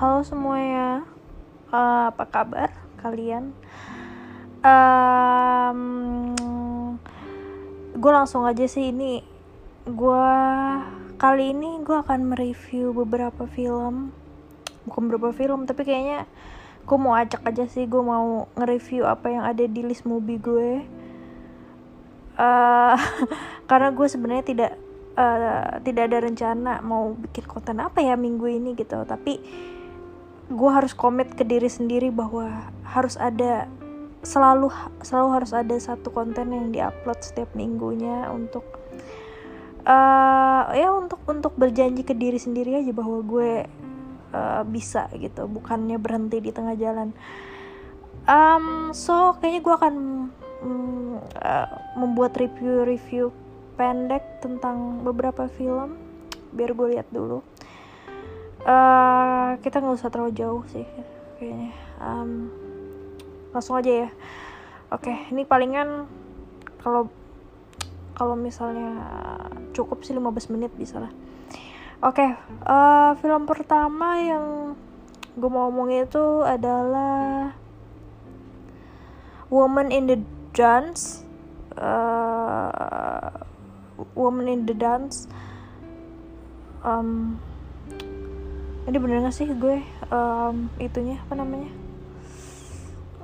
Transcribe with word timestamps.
halo 0.00 0.24
semuanya, 0.24 1.04
uh, 1.68 2.08
apa 2.08 2.24
kabar 2.24 2.72
kalian? 3.04 3.52
Um, 4.64 6.32
gue 7.92 8.08
langsung 8.08 8.48
aja 8.48 8.64
sih 8.64 8.96
ini, 8.96 9.20
gue 9.84 10.28
kali 11.20 11.52
ini 11.52 11.84
gue 11.84 11.92
akan 12.00 12.32
mereview 12.32 12.96
beberapa 12.96 13.44
film, 13.44 14.16
bukan 14.88 15.12
beberapa 15.12 15.36
film 15.36 15.68
tapi 15.68 15.84
kayaknya 15.84 16.24
gue 16.88 16.96
mau 16.96 17.12
acak 17.12 17.44
aja 17.44 17.68
sih 17.68 17.84
gue 17.84 18.00
mau 18.00 18.48
nge-review 18.56 19.04
apa 19.04 19.28
yang 19.28 19.44
ada 19.44 19.68
di 19.68 19.84
list 19.84 20.08
movie 20.08 20.40
gue. 20.40 20.80
Uh, 22.40 22.96
karena 23.68 23.92
gue 23.92 24.06
sebenarnya 24.08 24.44
tidak 24.48 24.72
uh, 25.20 25.76
tidak 25.84 26.08
ada 26.08 26.24
rencana 26.24 26.80
mau 26.80 27.12
bikin 27.12 27.44
konten 27.44 27.84
apa 27.84 28.00
ya 28.00 28.16
minggu 28.16 28.48
ini 28.48 28.72
gitu 28.72 28.96
tapi 29.04 29.68
gue 30.50 30.70
harus 30.70 30.92
komit 30.98 31.30
ke 31.38 31.46
diri 31.46 31.70
sendiri 31.70 32.10
bahwa 32.10 32.70
harus 32.82 33.14
ada 33.14 33.70
selalu 34.20 34.68
selalu 35.00 35.28
harus 35.40 35.52
ada 35.54 35.76
satu 35.78 36.12
konten 36.12 36.52
yang 36.52 36.68
diupload 36.74 37.22
setiap 37.22 37.48
minggunya 37.56 38.28
untuk 38.28 38.66
uh, 39.86 40.68
ya 40.74 40.90
untuk 40.92 41.22
untuk 41.24 41.54
berjanji 41.56 42.04
ke 42.04 42.12
diri 42.12 42.36
sendiri 42.36 42.82
aja 42.82 42.92
bahwa 42.92 43.22
gue 43.24 43.50
uh, 44.34 44.62
bisa 44.66 45.08
gitu 45.16 45.46
bukannya 45.46 45.96
berhenti 45.96 46.42
di 46.42 46.50
tengah 46.52 46.76
jalan. 46.76 47.14
Um, 48.28 48.92
so 48.92 49.38
kayaknya 49.40 49.60
gue 49.64 49.74
akan 49.80 49.94
um, 50.60 51.16
uh, 51.40 51.68
membuat 51.96 52.36
review-review 52.36 53.32
pendek 53.80 54.44
tentang 54.44 55.00
beberapa 55.00 55.48
film 55.56 55.96
biar 56.52 56.74
gue 56.76 56.98
lihat 56.98 57.08
dulu 57.08 57.40
uh, 58.64 59.56
kita 59.60 59.80
nggak 59.80 59.96
usah 60.00 60.10
terlalu 60.12 60.32
jauh 60.36 60.64
sih 60.68 60.86
kayaknya. 61.40 61.72
Um, 62.00 62.50
langsung 63.52 63.76
aja 63.78 64.06
ya. 64.06 64.10
Oke 64.90 65.10
okay, 65.10 65.16
ini 65.30 65.46
palingan 65.46 66.10
kalau 66.82 67.06
kalau 68.18 68.34
misalnya 68.36 69.00
cukup 69.72 70.02
sih 70.04 70.12
15 70.12 70.52
menit 70.52 70.72
bisa 70.74 71.00
lah. 71.00 71.12
Oke 72.00 72.24
okay, 72.24 72.30
uh, 72.66 73.12
eh, 73.12 73.20
film 73.20 73.44
pertama 73.44 74.18
yang 74.20 74.74
gue 75.36 75.50
mau 75.52 75.68
ngomongin 75.68 76.08
itu 76.08 76.42
adalah 76.42 77.52
Woman 79.50 79.90
in 79.90 80.06
the 80.06 80.18
Dance. 80.54 81.26
Uh, 81.74 83.30
Woman 84.14 84.46
in 84.46 84.66
the 84.66 84.74
Dance. 84.74 85.26
Um, 86.80 87.40
ini 88.88 88.96
bener 88.96 89.20
gak 89.24 89.36
sih 89.36 89.48
gue 89.50 89.82
um, 90.08 90.68
itunya 90.80 91.20
apa 91.26 91.34
namanya? 91.36 91.70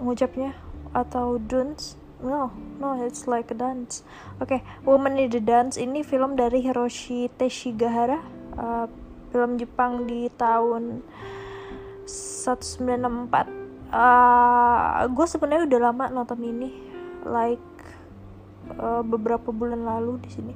Ngucapnya? 0.02 0.52
Atau 0.92 1.40
dance? 1.40 1.96
No 2.20 2.48
no 2.80 2.96
it's 3.04 3.28
like 3.28 3.52
a 3.52 3.56
dance. 3.56 4.00
Oke 4.40 4.60
okay. 4.60 4.60
Woman 4.88 5.20
in 5.20 5.28
the 5.28 5.40
Dance 5.40 5.76
ini 5.76 6.00
film 6.00 6.32
dari 6.36 6.64
Hiroshi 6.64 7.28
Teshigahara 7.36 8.20
uh, 8.56 8.88
film 9.28 9.60
Jepang 9.60 10.08
di 10.08 10.32
tahun 10.32 11.04
1964 12.08 13.66
uh, 13.92 15.04
gue 15.10 15.26
sebenarnya 15.26 15.64
udah 15.66 15.80
lama 15.90 16.04
nonton 16.08 16.40
ini 16.40 16.70
like 17.26 17.60
uh, 18.78 19.02
beberapa 19.02 19.50
bulan 19.50 19.82
lalu 19.84 20.22
di 20.22 20.30
sini 20.30 20.54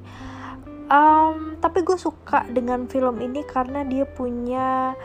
um, 0.91 1.57
tapi 1.63 1.87
gue 1.87 1.97
suka 1.97 2.45
dengan 2.51 2.91
film 2.91 3.23
ini 3.23 3.47
karena 3.47 3.87
dia 3.87 4.05
punya 4.05 4.99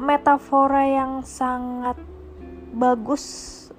metafora 0.00 0.88
yang 0.88 1.12
sangat 1.22 2.00
bagus 2.72 3.22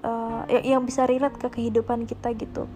uh, 0.06 0.46
yang 0.48 0.86
bisa 0.86 1.04
relate 1.04 1.36
ke 1.36 1.50
kehidupan 1.50 2.06
kita 2.06 2.32
gitu. 2.38 2.70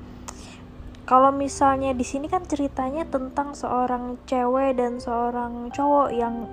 Kalau 1.09 1.33
misalnya 1.33 1.97
di 1.97 2.05
sini 2.05 2.29
kan 2.29 2.45
ceritanya 2.45 3.09
tentang 3.09 3.57
seorang 3.57 4.21
cewek 4.29 4.77
dan 4.77 5.01
seorang 5.01 5.73
cowok 5.73 6.13
yang 6.13 6.45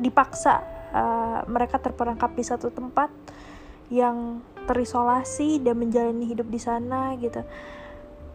dipaksa 0.00 0.64
uh, 0.96 1.44
mereka 1.44 1.76
terperangkap 1.76 2.32
di 2.32 2.40
satu 2.40 2.72
tempat 2.72 3.12
yang 3.92 4.40
terisolasi 4.64 5.60
dan 5.60 5.76
menjalani 5.76 6.24
hidup 6.24 6.48
di 6.48 6.56
sana 6.56 7.12
gitu 7.20 7.44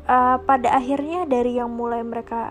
uh, 0.10 0.38
pada 0.42 0.74
akhirnya 0.74 1.30
dari 1.30 1.62
yang 1.62 1.70
mulai 1.70 2.02
mereka 2.02 2.50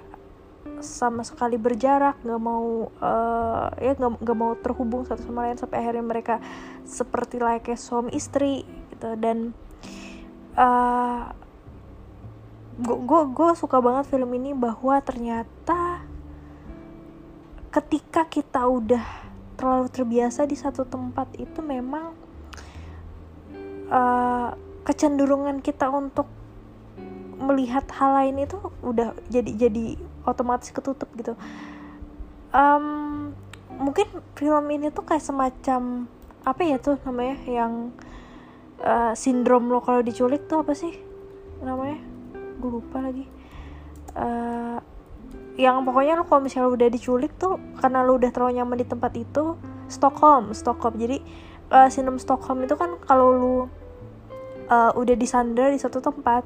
sama 0.78 1.26
sekali 1.26 1.58
berjarak 1.58 2.22
nggak 2.22 2.42
mau 2.42 2.86
uh, 3.02 3.66
ya 3.82 3.98
nggak 3.98 4.38
mau 4.38 4.54
terhubung 4.62 5.02
satu 5.02 5.26
sama 5.26 5.50
lain 5.50 5.58
sampai 5.58 5.82
akhirnya 5.82 6.06
mereka 6.06 6.38
seperti 6.86 7.42
layaknya 7.42 7.74
suami 7.74 8.14
istri 8.14 8.62
gitu. 8.94 9.18
Dan 9.18 9.50
uh, 10.54 11.34
gue 12.78 13.22
gue 13.34 13.50
suka 13.58 13.82
banget 13.82 14.06
film 14.06 14.30
ini 14.38 14.54
bahwa 14.54 15.02
ternyata 15.02 16.06
ketika 17.74 18.22
kita 18.30 18.70
udah 18.70 19.02
terlalu 19.58 19.90
terbiasa 19.90 20.46
di 20.46 20.54
satu 20.54 20.86
tempat 20.86 21.34
itu 21.42 21.58
memang 21.58 22.14
uh, 23.90 24.54
kecenderungan 24.86 25.58
kita 25.58 25.90
untuk 25.90 26.37
melihat 27.38 27.86
hal 27.94 28.10
lain 28.18 28.42
itu 28.42 28.58
udah 28.82 29.14
jadi 29.30 29.68
jadi 29.68 29.96
otomatis 30.26 30.74
ketutup 30.74 31.08
gitu. 31.14 31.38
Um, 32.50 33.30
mungkin 33.78 34.10
film 34.34 34.64
ini 34.74 34.90
tuh 34.90 35.06
kayak 35.06 35.22
semacam 35.22 36.10
apa 36.42 36.62
ya 36.64 36.76
tuh 36.80 36.98
namanya 37.06 37.36
yang 37.46 37.94
uh, 38.82 39.12
sindrom 39.14 39.70
lo 39.70 39.78
kalau 39.84 40.02
diculik 40.02 40.50
tuh 40.50 40.66
apa 40.66 40.74
sih 40.74 40.92
namanya? 41.62 42.02
Gue 42.58 42.82
lupa 42.82 42.98
lagi. 42.98 43.24
Uh, 44.18 44.82
yang 45.58 45.82
pokoknya 45.82 46.18
lo 46.18 46.24
kalau 46.26 46.42
misalnya 46.42 46.70
udah 46.74 46.88
diculik 46.90 47.34
tuh 47.38 47.58
karena 47.78 48.02
lo 48.02 48.18
udah 48.18 48.30
terlalu 48.30 48.62
nyaman 48.62 48.78
di 48.82 48.86
tempat 48.86 49.12
itu 49.14 49.54
Stockholm 49.86 50.54
Stockholm. 50.54 50.98
Jadi 50.98 51.22
uh, 51.70 51.86
sindrom 51.86 52.18
Stockholm 52.18 52.66
itu 52.66 52.74
kan 52.74 52.98
kalau 53.06 53.28
lo 53.34 53.54
uh, 54.70 54.92
udah 54.94 55.14
disandar 55.16 55.72
di 55.72 55.80
satu 55.80 55.98
tempat 55.98 56.44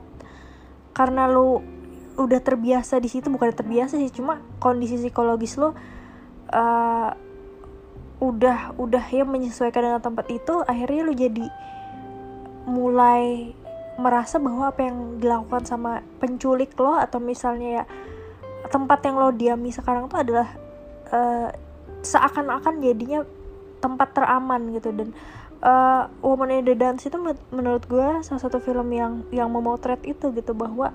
karena 0.93 1.29
lo 1.29 1.65
udah 2.21 2.41
terbiasa 2.45 3.01
di 3.01 3.09
situ 3.09 3.33
bukan 3.33 3.57
terbiasa 3.57 3.97
sih 3.97 4.13
cuma 4.13 4.45
kondisi 4.61 5.01
psikologis 5.01 5.57
lo 5.57 5.73
uh, 6.53 7.11
udah 8.23 8.79
udah 8.79 9.05
ya 9.11 9.25
menyesuaikan 9.27 9.83
dengan 9.83 10.03
tempat 10.05 10.31
itu 10.31 10.63
akhirnya 10.63 11.03
lo 11.09 11.13
jadi 11.17 11.47
mulai 12.69 13.51
merasa 13.99 14.39
bahwa 14.39 14.71
apa 14.71 14.89
yang 14.89 15.19
dilakukan 15.19 15.67
sama 15.67 16.01
penculik 16.23 16.73
lo 16.79 16.97
atau 16.97 17.19
misalnya 17.19 17.83
ya 17.83 17.85
tempat 18.71 19.05
yang 19.05 19.17
lo 19.19 19.35
diami 19.35 19.75
sekarang 19.75 20.07
tuh 20.07 20.23
adalah 20.23 20.49
uh, 21.11 21.51
seakan-akan 22.01 22.81
jadinya 22.81 23.27
tempat 23.83 24.15
teraman 24.15 24.71
gitu 24.79 24.95
dan 24.95 25.11
uh, 25.63 26.11
Woman 26.21 26.51
in 26.51 26.67
the 26.67 26.75
Dance 26.77 27.07
itu 27.07 27.17
menurut 27.55 27.87
gue 27.87 28.21
salah 28.27 28.43
satu 28.43 28.59
film 28.59 28.91
yang 28.93 29.25
yang 29.31 29.49
memotret 29.49 30.03
itu 30.05 30.35
gitu 30.35 30.53
bahwa 30.53 30.93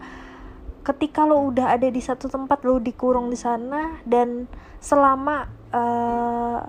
ketika 0.84 1.28
lo 1.28 1.52
udah 1.52 1.76
ada 1.76 1.88
di 1.92 2.00
satu 2.00 2.32
tempat 2.32 2.64
lo 2.64 2.80
dikurung 2.80 3.28
di 3.28 3.36
sana 3.36 4.00
dan 4.08 4.48
selama 4.80 5.48
uh, 5.76 6.60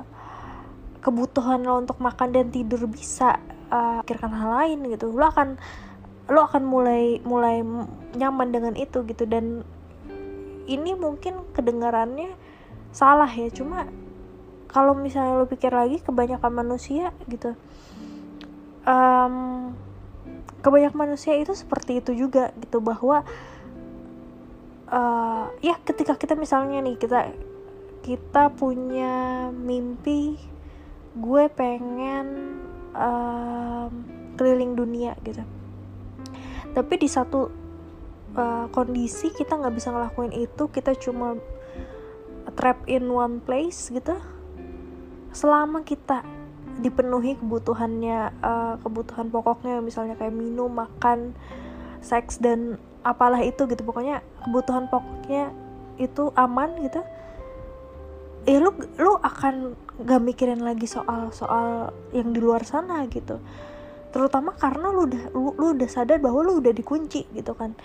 kebutuhan 0.99 1.63
lo 1.63 1.79
untuk 1.79 2.03
makan 2.03 2.35
dan 2.35 2.51
tidur 2.51 2.91
bisa 2.91 3.39
uh, 3.71 4.03
pikirkan 4.03 4.35
hal 4.35 4.51
lain 4.59 4.79
gitu 4.91 5.15
lo 5.15 5.31
akan 5.31 5.55
lo 6.29 6.45
akan 6.45 6.63
mulai 6.69 7.25
mulai 7.25 7.65
nyaman 8.15 8.53
dengan 8.53 8.75
itu 8.77 9.01
gitu. 9.09 9.25
Dan 9.25 9.65
ini 10.69 10.93
mungkin 10.93 11.49
kedengarannya 11.57 12.37
salah 12.93 13.29
ya 13.33 13.49
cuma 13.49 13.89
kalau 14.69 14.93
misalnya 14.93 15.41
lo 15.41 15.49
pikir 15.49 15.73
lagi 15.73 15.99
kebanyakan 16.05 16.53
manusia 16.53 17.11
gitu. 17.26 17.56
Um, 18.85 19.73
kebanyakan 20.61 21.09
manusia 21.09 21.37
itu 21.37 21.56
seperti 21.56 22.05
itu 22.05 22.12
juga 22.12 22.53
gitu 22.61 22.81
bahwa 22.85 23.25
uh, 24.93 25.47
ya 25.65 25.76
ketika 25.85 26.17
kita 26.17 26.37
misalnya 26.37 26.85
nih 26.85 26.97
kita 27.00 27.32
kita 28.05 28.53
punya 28.56 29.49
mimpi 29.53 30.37
gue 31.17 31.44
pengen 31.53 32.61
um, 32.93 33.93
keliling 34.37 34.76
dunia 34.76 35.17
gitu. 35.25 35.43
Tapi 36.76 36.94
di 37.00 37.09
satu 37.09 37.49
uh, 38.37 38.67
kondisi 38.70 39.32
kita 39.32 39.56
nggak 39.56 39.75
bisa 39.75 39.88
ngelakuin 39.91 40.32
itu 40.37 40.69
kita 40.69 40.93
cuma 41.00 41.41
trap 42.56 42.85
in 42.88 43.09
one 43.09 43.41
place 43.44 43.88
gitu 43.93 44.17
selama 45.38 45.87
kita 45.87 46.26
dipenuhi 46.82 47.38
kebutuhannya 47.38 48.35
uh, 48.43 48.75
kebutuhan 48.82 49.31
pokoknya 49.31 49.79
misalnya 49.79 50.19
kayak 50.19 50.35
minum 50.35 50.70
makan 50.70 51.38
seks 52.02 52.43
dan 52.43 52.82
apalah 53.06 53.38
itu 53.43 53.70
gitu. 53.70 53.82
Pokoknya 53.87 54.26
kebutuhan 54.43 54.90
pokoknya 54.90 55.55
itu 56.02 56.35
aman 56.35 56.75
gitu. 56.82 57.02
Ya 58.50 58.58
lu 58.58 58.75
lu 58.99 59.14
akan 59.19 59.79
gak 60.02 60.23
mikirin 60.23 60.62
lagi 60.62 60.87
soal 60.90 61.31
soal 61.31 61.94
yang 62.11 62.34
di 62.34 62.43
luar 62.43 62.67
sana 62.67 63.06
gitu. 63.06 63.38
Terutama 64.11 64.58
karena 64.58 64.91
lu 64.91 65.06
udah 65.06 65.23
lu, 65.34 65.55
lu 65.55 65.67
udah 65.79 65.88
sadar 65.91 66.19
bahwa 66.19 66.43
lu 66.43 66.58
udah 66.58 66.75
dikunci 66.75 67.31
gitu 67.31 67.55
kan. 67.55 67.79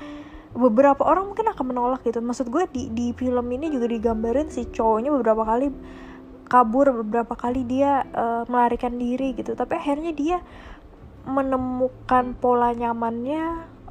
Beberapa 0.54 1.02
orang 1.02 1.34
mungkin 1.34 1.50
akan 1.50 1.66
menolak 1.66 2.06
gitu. 2.06 2.22
Maksud 2.22 2.50
gue 2.50 2.66
di 2.70 2.90
di 2.94 3.10
film 3.18 3.46
ini 3.50 3.74
juga 3.74 3.90
digambarin 3.90 4.54
si 4.54 4.70
cowoknya 4.70 5.10
beberapa 5.10 5.42
kali 5.42 5.74
kabur 6.48 6.92
beberapa 7.04 7.34
kali 7.34 7.66
dia 7.66 8.06
uh, 8.14 8.44
melarikan 8.48 8.96
diri 8.96 9.34
gitu. 9.34 9.56
Tapi 9.56 9.74
akhirnya 9.80 10.12
dia 10.14 10.38
menemukan 11.24 12.36
pola 12.36 12.76
nyamannya 12.76 13.44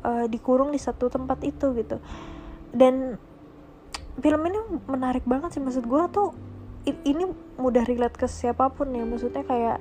uh, 0.05 0.27
dikurung 0.29 0.71
di 0.71 0.81
satu 0.81 1.09
tempat 1.09 1.41
itu 1.43 1.73
gitu. 1.75 1.97
Dan 2.73 3.17
film 4.21 4.43
ini 4.49 4.61
menarik 4.89 5.25
banget 5.25 5.57
sih. 5.57 5.63
Maksud 5.65 5.89
gue 5.89 6.03
tuh 6.13 6.29
ini 6.85 7.25
mudah 7.57 7.87
relate 7.87 8.19
ke 8.21 8.29
siapa 8.29 8.69
pun 8.71 8.93
ya. 8.93 9.05
Maksudnya 9.09 9.43
kayak 9.49 9.79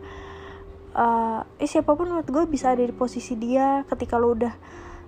uh, 0.95 1.43
eh 1.59 1.67
siapa 1.67 1.91
pun 1.93 2.07
menurut 2.07 2.29
gue 2.29 2.43
bisa 2.47 2.71
ada 2.71 2.83
di 2.83 2.95
posisi 2.95 3.35
dia 3.35 3.83
ketika 3.91 4.15
lo 4.15 4.31
udah 4.31 4.53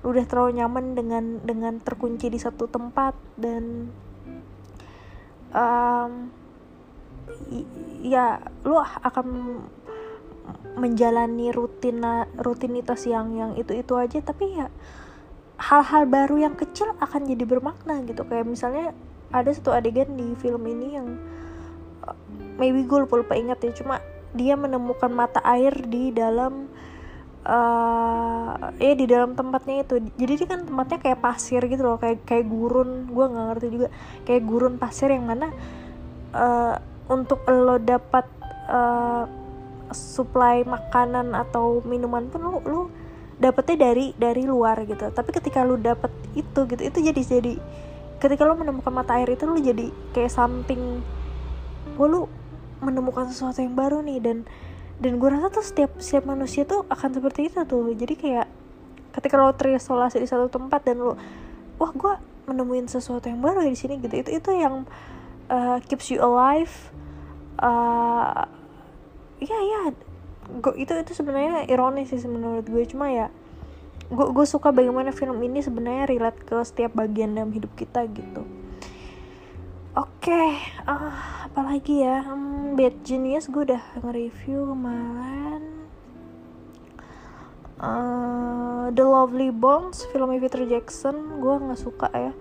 lo 0.03 0.11
udah 0.11 0.25
terlalu 0.27 0.59
nyaman 0.59 0.99
dengan 0.99 1.39
dengan 1.39 1.79
terkunci 1.79 2.27
di 2.27 2.39
satu 2.43 2.67
tempat. 2.67 3.15
Dan 3.39 3.87
ya 8.03 8.43
lo 8.67 8.83
akan 8.83 9.27
menjalani 10.73 11.53
rutina 11.53 12.25
rutinitas 12.35 13.05
yang 13.05 13.33
yang 13.37 13.51
itu 13.55 13.71
itu 13.77 13.93
aja. 13.95 14.19
Tapi 14.19 14.45
ya 14.57 14.67
hal-hal 15.61 16.09
baru 16.09 16.49
yang 16.49 16.55
kecil 16.57 16.91
akan 16.99 17.29
jadi 17.29 17.45
bermakna 17.45 18.01
gitu. 18.03 18.25
Kayak 18.25 18.49
misalnya 18.49 18.91
ada 19.33 19.49
satu 19.53 19.73
adegan 19.73 20.13
di 20.17 20.33
film 20.37 20.65
ini 20.67 20.87
yang 20.97 21.07
maybe 22.57 22.85
gue 22.85 22.99
lupa 23.05 23.21
lupa 23.21 23.33
ingat 23.37 23.61
ya. 23.63 23.71
Cuma 23.71 24.01
dia 24.33 24.57
menemukan 24.57 25.13
mata 25.13 25.39
air 25.45 25.73
di 25.85 26.09
dalam 26.09 26.67
uh, 27.45 28.73
ya 28.81 28.93
di 28.97 29.05
dalam 29.05 29.37
tempatnya 29.37 29.85
itu. 29.85 30.01
Jadi 30.17 30.33
dia 30.41 30.47
kan 30.49 30.65
tempatnya 30.65 30.99
kayak 30.99 31.19
pasir 31.21 31.61
gitu 31.69 31.85
loh. 31.85 32.01
Kayak 32.01 32.25
kayak 32.25 32.49
gurun. 32.49 33.07
Gue 33.07 33.25
nggak 33.29 33.45
ngerti 33.53 33.67
juga. 33.69 33.87
Kayak 34.25 34.41
gurun 34.49 34.75
pasir 34.81 35.13
yang 35.13 35.29
mana 35.29 35.53
untuk 37.11 37.43
lo 37.47 37.75
dapat 37.79 38.23
uh, 38.71 39.27
supply 39.91 40.63
makanan 40.63 41.35
atau 41.35 41.83
minuman 41.83 42.27
pun 42.31 42.41
lo 42.41 42.59
lo 42.63 42.81
dapetnya 43.37 43.89
dari 43.89 44.15
dari 44.15 44.43
luar 44.47 44.87
gitu. 44.87 45.11
Tapi 45.11 45.29
ketika 45.35 45.67
lo 45.67 45.75
dapet 45.75 46.09
itu 46.33 46.59
gitu 46.69 46.81
itu 46.81 46.99
jadi 47.11 47.21
jadi 47.21 47.53
ketika 48.23 48.47
lo 48.47 48.55
menemukan 48.55 48.93
mata 48.93 49.19
air 49.19 49.35
itu 49.35 49.43
lo 49.43 49.59
jadi 49.59 49.91
kayak 50.15 50.31
something 50.31 51.03
gue 51.93 52.07
lu 52.07 52.25
menemukan 52.79 53.27
sesuatu 53.27 53.59
yang 53.59 53.75
baru 53.75 53.99
nih. 53.99 54.19
Dan 54.23 54.37
dan 55.03 55.19
gue 55.19 55.29
rasa 55.29 55.51
tuh 55.51 55.65
setiap 55.65 55.91
setiap 55.99 56.23
manusia 56.29 56.63
tuh 56.63 56.87
akan 56.87 57.09
seperti 57.19 57.51
itu 57.51 57.59
tuh. 57.67 57.91
Jadi 57.91 58.15
kayak 58.15 58.47
ketika 59.13 59.35
lo 59.37 59.53
terisolasi 59.53 60.23
di 60.23 60.27
satu 60.29 60.47
tempat 60.49 60.87
dan 60.87 61.03
lo 61.03 61.19
wah 61.77 61.91
gue 61.91 62.13
menemuin 62.47 62.87
sesuatu 62.87 63.27
yang 63.27 63.43
baru 63.43 63.61
di 63.67 63.75
sini 63.75 63.99
gitu. 63.99 64.23
Itu 64.23 64.29
itu 64.39 64.49
yang 64.55 64.87
uh, 65.53 65.77
keeps 65.85 66.09
you 66.09 66.17
alive 66.17 66.73
uh, 67.61 68.49
ya 69.37 69.57
ya 69.61 69.81
itu 70.75 70.93
itu 70.97 71.11
sebenarnya 71.13 71.69
ironis 71.69 72.09
sih 72.11 72.25
menurut 72.25 72.65
gue 72.65 72.83
cuma 72.89 73.13
ya 73.13 73.27
gue 74.09 74.27
gue 74.33 74.45
suka 74.45 74.73
bagaimana 74.73 75.13
film 75.13 75.39
ini 75.45 75.63
sebenarnya 75.63 76.09
relate 76.09 76.41
ke 76.43 76.57
setiap 76.65 76.97
bagian 76.97 77.37
dalam 77.37 77.53
hidup 77.53 77.71
kita 77.77 78.03
gitu 78.09 78.43
Oke, 79.93 80.33
okay, 80.33 80.57
uh, 80.89 81.45
apalagi 81.45 82.01
ya? 82.01 82.25
Hmm, 82.25 82.73
Bad 82.73 83.05
Genius 83.05 83.45
gue 83.45 83.61
udah 83.61 83.83
nge-review 84.01 84.73
kemarin. 84.73 85.85
Uh, 87.77 88.89
The 88.89 89.05
Lovely 89.05 89.53
Bones, 89.53 90.01
film 90.09 90.33
Peter 90.41 90.65
Jackson, 90.65 91.37
gue 91.37 91.55
nggak 91.61 91.77
suka 91.77 92.09
ya. 92.09 92.33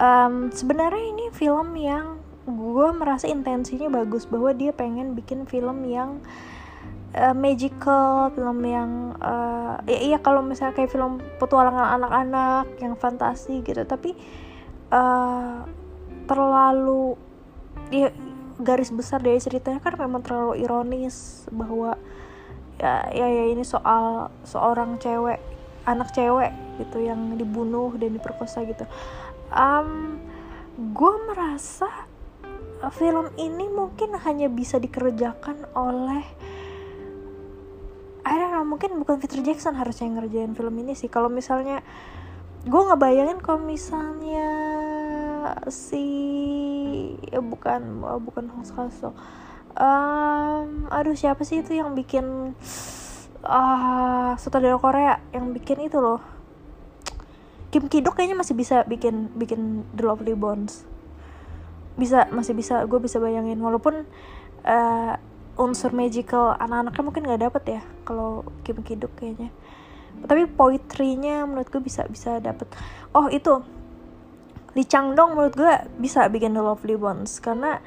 Um, 0.00 0.48
Sebenarnya 0.56 1.04
ini 1.04 1.28
film 1.28 1.76
yang 1.76 2.19
gue 2.50 2.88
merasa 2.94 3.30
intensinya 3.30 3.88
bagus 3.90 4.26
bahwa 4.26 4.50
dia 4.54 4.74
pengen 4.74 5.14
bikin 5.14 5.46
film 5.46 5.86
yang 5.86 6.20
uh, 7.14 7.34
magical, 7.34 8.30
film 8.34 8.58
yang 8.66 9.14
uh, 9.18 9.78
ya 9.86 9.98
iya 9.98 10.18
kalau 10.18 10.42
misalnya 10.42 10.76
kayak 10.76 10.90
film 10.90 11.22
petualangan 11.38 11.98
anak-anak 12.00 12.66
yang 12.82 12.94
fantasi 12.98 13.62
gitu, 13.62 13.82
tapi 13.86 14.14
uh, 14.90 15.66
terlalu 16.26 17.18
ya 17.90 18.14
garis 18.60 18.92
besar 18.92 19.18
dari 19.24 19.40
ceritanya 19.40 19.80
kan 19.80 19.96
memang 19.96 20.22
terlalu 20.22 20.62
ironis 20.62 21.48
bahwa 21.50 21.96
ya 22.78 23.08
ya, 23.10 23.26
ya 23.26 23.44
ini 23.50 23.64
soal 23.64 24.30
seorang 24.44 25.00
cewek 25.00 25.40
anak 25.88 26.12
cewek 26.12 26.52
gitu 26.76 27.00
yang 27.00 27.40
dibunuh 27.40 27.92
dan 27.96 28.14
diperkosa 28.14 28.62
gitu. 28.68 28.84
Um, 29.50 30.20
gue 30.76 31.14
merasa 31.28 32.08
film 32.88 33.28
ini 33.36 33.68
mungkin 33.68 34.16
hanya 34.16 34.48
bisa 34.48 34.80
dikerjakan 34.80 35.68
oleh 35.76 36.24
I 38.24 38.36
don't 38.36 38.52
know, 38.52 38.64
mungkin 38.64 38.96
bukan 39.00 39.20
Peter 39.20 39.40
Jackson 39.44 39.76
harusnya 39.76 40.08
yang 40.08 40.16
ngerjain 40.20 40.52
film 40.56 40.76
ini 40.80 40.96
sih. 40.96 41.12
Kalau 41.12 41.28
misalnya 41.28 41.84
gue 42.64 42.80
nggak 42.80 43.00
bayangin 43.00 43.38
kalau 43.40 43.60
misalnya 43.60 44.48
si 45.72 46.04
ya 47.32 47.40
bukan 47.40 48.04
oh, 48.04 48.20
bukan 48.20 48.52
Hans 48.52 48.68
Castle 48.76 49.16
um, 49.80 50.84
aduh 50.92 51.16
siapa 51.16 51.40
sih 51.40 51.64
itu 51.64 51.72
yang 51.80 51.96
bikin 51.96 52.52
ah 53.40 53.56
uh, 53.56 54.30
sutradara 54.36 54.76
Korea 54.76 55.16
yang 55.32 55.56
bikin 55.56 55.80
itu 55.80 55.96
loh? 55.96 56.20
Kim 57.72 57.88
Kidok 57.88 58.18
kayaknya 58.18 58.36
masih 58.36 58.52
bisa 58.52 58.84
bikin 58.84 59.32
bikin 59.32 59.88
The 59.96 60.04
Lovely 60.04 60.36
Bones 60.36 60.89
bisa 62.00 62.24
masih 62.32 62.56
bisa 62.56 62.88
gue 62.88 62.96
bisa 62.96 63.20
bayangin. 63.20 63.60
Walaupun 63.60 64.08
uh, 64.64 65.12
unsur 65.60 65.92
magical 65.92 66.56
anak-anaknya 66.56 67.04
mungkin 67.04 67.22
nggak 67.28 67.42
dapet 67.44 67.62
ya 67.76 67.82
kalau 68.08 68.48
Kim 68.64 68.80
Kidok 68.80 69.12
kayaknya. 69.20 69.52
Tapi 70.24 70.48
poetrynya 70.48 71.44
menurut 71.44 71.68
gue 71.68 71.82
bisa 71.84 72.08
bisa 72.08 72.40
dapet. 72.40 72.66
Oh 73.12 73.28
itu. 73.28 73.60
Lee 74.70 74.86
Chang 74.86 75.18
Dong 75.18 75.34
menurut 75.34 75.54
gue 75.58 75.74
bisa 75.98 76.30
bikin 76.30 76.54
The 76.54 76.62
Lovely 76.62 76.94
Bones 76.94 77.42
karena 77.42 77.82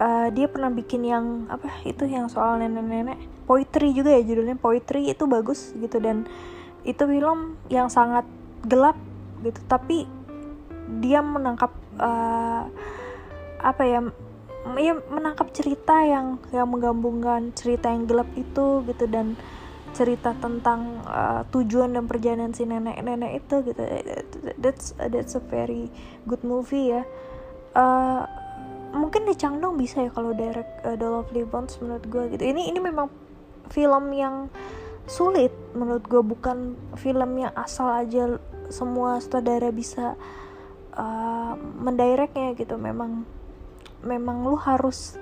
uh, 0.00 0.32
dia 0.32 0.48
pernah 0.48 0.72
bikin 0.72 1.04
yang 1.04 1.44
apa 1.52 1.68
itu 1.84 2.08
yang 2.08 2.32
soal 2.32 2.56
nenek-nenek. 2.56 3.20
Poetry 3.44 3.92
juga 3.92 4.16
ya 4.16 4.24
judulnya 4.24 4.56
poetry 4.56 5.12
itu 5.12 5.28
bagus 5.28 5.76
gitu. 5.76 6.00
Dan 6.00 6.24
itu 6.88 7.04
film 7.04 7.60
yang 7.68 7.92
sangat 7.92 8.24
gelap 8.64 8.96
gitu. 9.44 9.60
Tapi 9.68 10.08
dia 11.04 11.20
menangkap 11.20 11.76
uh, 12.00 12.64
apa 13.66 13.82
ya 13.82 14.00
ya 14.78 14.94
menangkap 15.10 15.50
cerita 15.50 16.02
yang 16.06 16.38
yang 16.54 16.70
menggabungkan 16.70 17.50
cerita 17.54 17.90
yang 17.90 18.06
gelap 18.06 18.30
itu 18.38 18.82
gitu 18.86 19.04
dan 19.10 19.34
cerita 19.96 20.36
tentang 20.36 21.00
uh, 21.08 21.46
tujuan 21.48 21.96
dan 21.96 22.04
perjalanan 22.04 22.52
si 22.52 22.68
nenek-nenek 22.68 23.40
itu 23.40 23.64
gitu. 23.72 23.80
That's 24.60 24.92
that's 24.98 25.34
a 25.38 25.42
very 25.42 25.88
good 26.28 26.44
movie 26.44 26.92
ya. 26.92 27.02
Uh, 27.72 28.28
mungkin 28.92 29.24
di 29.24 29.32
Changdong 29.32 29.80
bisa 29.80 30.04
ya 30.04 30.10
kalau 30.12 30.36
direct 30.36 30.84
uh, 30.84 31.00
The 31.00 31.08
Lovely 31.08 31.48
Bones 31.48 31.80
menurut 31.80 32.04
gue 32.12 32.24
gitu. 32.36 32.44
Ini 32.44 32.68
ini 32.68 32.78
memang 32.82 33.08
film 33.72 34.04
yang 34.12 34.52
sulit 35.08 35.54
menurut 35.72 36.04
gue 36.04 36.20
bukan 36.20 36.76
film 36.98 37.30
yang 37.40 37.54
asal 37.56 37.88
aja 37.88 38.36
semua 38.68 39.22
sutradara 39.22 39.72
bisa 39.72 40.18
uh, 40.92 41.54
mendirectnya 41.56 42.52
gitu. 42.52 42.76
Memang 42.76 43.24
memang 44.06 44.46
lu 44.46 44.56
harus 44.56 45.18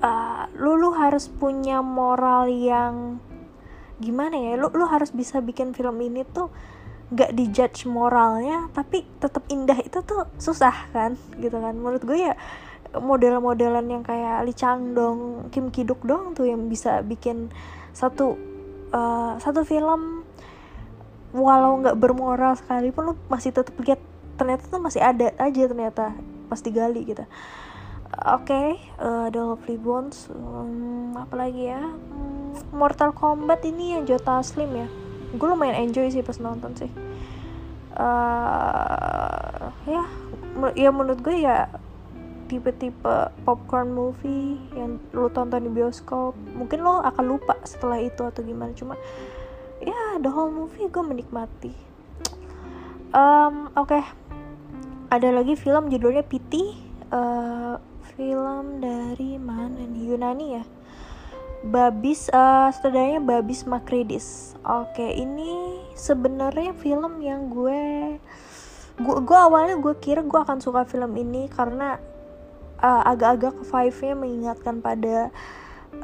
uh, 0.00 0.48
lu 0.56 0.80
lu 0.80 0.90
harus 0.96 1.28
punya 1.28 1.84
moral 1.84 2.50
yang 2.50 3.20
gimana 4.02 4.34
ya 4.34 4.58
lu 4.58 4.72
lu 4.74 4.84
harus 4.90 5.14
bisa 5.14 5.38
bikin 5.38 5.70
film 5.70 6.00
ini 6.02 6.26
tuh 6.26 6.50
gak 7.14 7.36
dijudge 7.36 7.86
moralnya 7.86 8.66
tapi 8.74 9.06
tetap 9.22 9.46
indah 9.46 9.78
itu 9.78 10.02
tuh 10.02 10.26
susah 10.40 10.90
kan 10.90 11.14
gitu 11.38 11.54
kan 11.60 11.76
menurut 11.76 12.02
gue 12.02 12.32
ya 12.32 12.34
model-modelan 12.94 13.86
yang 13.90 14.02
kayak 14.06 14.46
Lee 14.46 14.54
Chang 14.54 14.94
Dong, 14.94 15.50
Kim 15.50 15.74
Ki 15.74 15.82
Duk 15.82 16.02
dong 16.06 16.34
tuh 16.34 16.46
yang 16.46 16.70
bisa 16.70 17.02
bikin 17.02 17.50
satu 17.90 18.38
uh, 18.94 19.34
satu 19.42 19.66
film 19.66 20.22
walau 21.34 21.82
nggak 21.82 21.98
bermoral 21.98 22.54
sekalipun 22.54 23.10
lu 23.10 23.14
masih 23.26 23.50
tetap 23.50 23.74
lihat 23.82 23.98
ternyata 24.38 24.70
tuh 24.70 24.82
masih 24.82 25.02
ada 25.02 25.34
aja 25.38 25.62
ternyata 25.66 26.14
pas 26.46 26.62
digali 26.62 27.02
gitu. 27.02 27.26
Oke, 28.14 28.46
okay, 28.46 28.68
uh, 29.02 29.26
The 29.28 29.42
Lovely 29.42 29.74
Bones, 29.74 30.30
um, 30.30 31.18
apa 31.18 31.34
lagi 31.34 31.66
ya? 31.66 31.82
Hmm, 31.82 32.54
Mortal 32.70 33.10
Kombat 33.10 33.66
ini 33.66 33.98
yang 33.98 34.06
Jota 34.06 34.38
Slim 34.40 34.70
ya 34.74 34.88
gue 35.34 35.48
lumayan 35.50 35.90
enjoy 35.90 36.06
sih 36.10 36.22
pas 36.22 36.38
nonton 36.38 36.72
sih 36.78 36.90
uh, 37.98 39.66
ya 39.84 40.04
ya 40.78 40.90
menurut 40.94 41.18
gue 41.20 41.42
ya 41.42 41.66
tipe-tipe 42.46 43.34
popcorn 43.42 43.90
movie 43.90 44.60
yang 44.78 45.02
lo 45.10 45.32
tonton 45.32 45.66
di 45.66 45.70
bioskop 45.72 46.36
mungkin 46.54 46.86
lo 46.86 47.02
akan 47.02 47.24
lupa 47.26 47.58
setelah 47.66 47.98
itu 47.98 48.22
atau 48.22 48.44
gimana 48.46 48.70
cuma 48.76 48.94
ya 49.82 50.20
the 50.22 50.30
whole 50.30 50.52
movie 50.52 50.86
gue 50.86 51.02
menikmati 51.02 51.72
um, 53.10 53.74
oke 53.74 53.90
okay. 53.90 54.04
ada 55.10 55.34
lagi 55.34 55.58
film 55.58 55.90
judulnya 55.90 56.22
Pity 56.22 56.64
uh, 57.10 57.74
film 58.14 58.78
dari 58.78 59.36
mana 59.42 59.82
nih? 59.82 60.02
Yunani 60.14 60.46
ya? 60.58 60.64
Babis 61.64 62.28
uh, 62.30 62.70
saudaranya 62.70 63.18
Babis 63.18 63.66
Makridis. 63.66 64.54
Oke 64.62 65.16
ini 65.16 65.82
sebenarnya 65.98 66.76
film 66.78 67.18
yang 67.24 67.50
gue 67.50 67.82
gue 68.94 69.16
gue 69.26 69.38
awalnya 69.38 69.74
gue 69.80 69.94
kira 69.98 70.22
gue 70.22 70.40
akan 70.40 70.62
suka 70.62 70.86
film 70.86 71.18
ini 71.18 71.50
karena 71.50 71.98
uh, 72.78 73.02
agak-agak 73.10 73.66
vibe-nya 73.66 74.14
mengingatkan 74.14 74.78
pada 74.78 75.34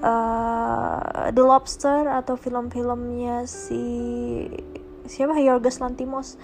uh, 0.02 1.31
The 1.31 1.45
Lobster 1.45 2.11
atau 2.11 2.35
film-filmnya 2.35 3.47
si 3.47 3.85
siapa? 5.07 5.38
Yorgos 5.38 5.79
Lantimos 5.79 6.35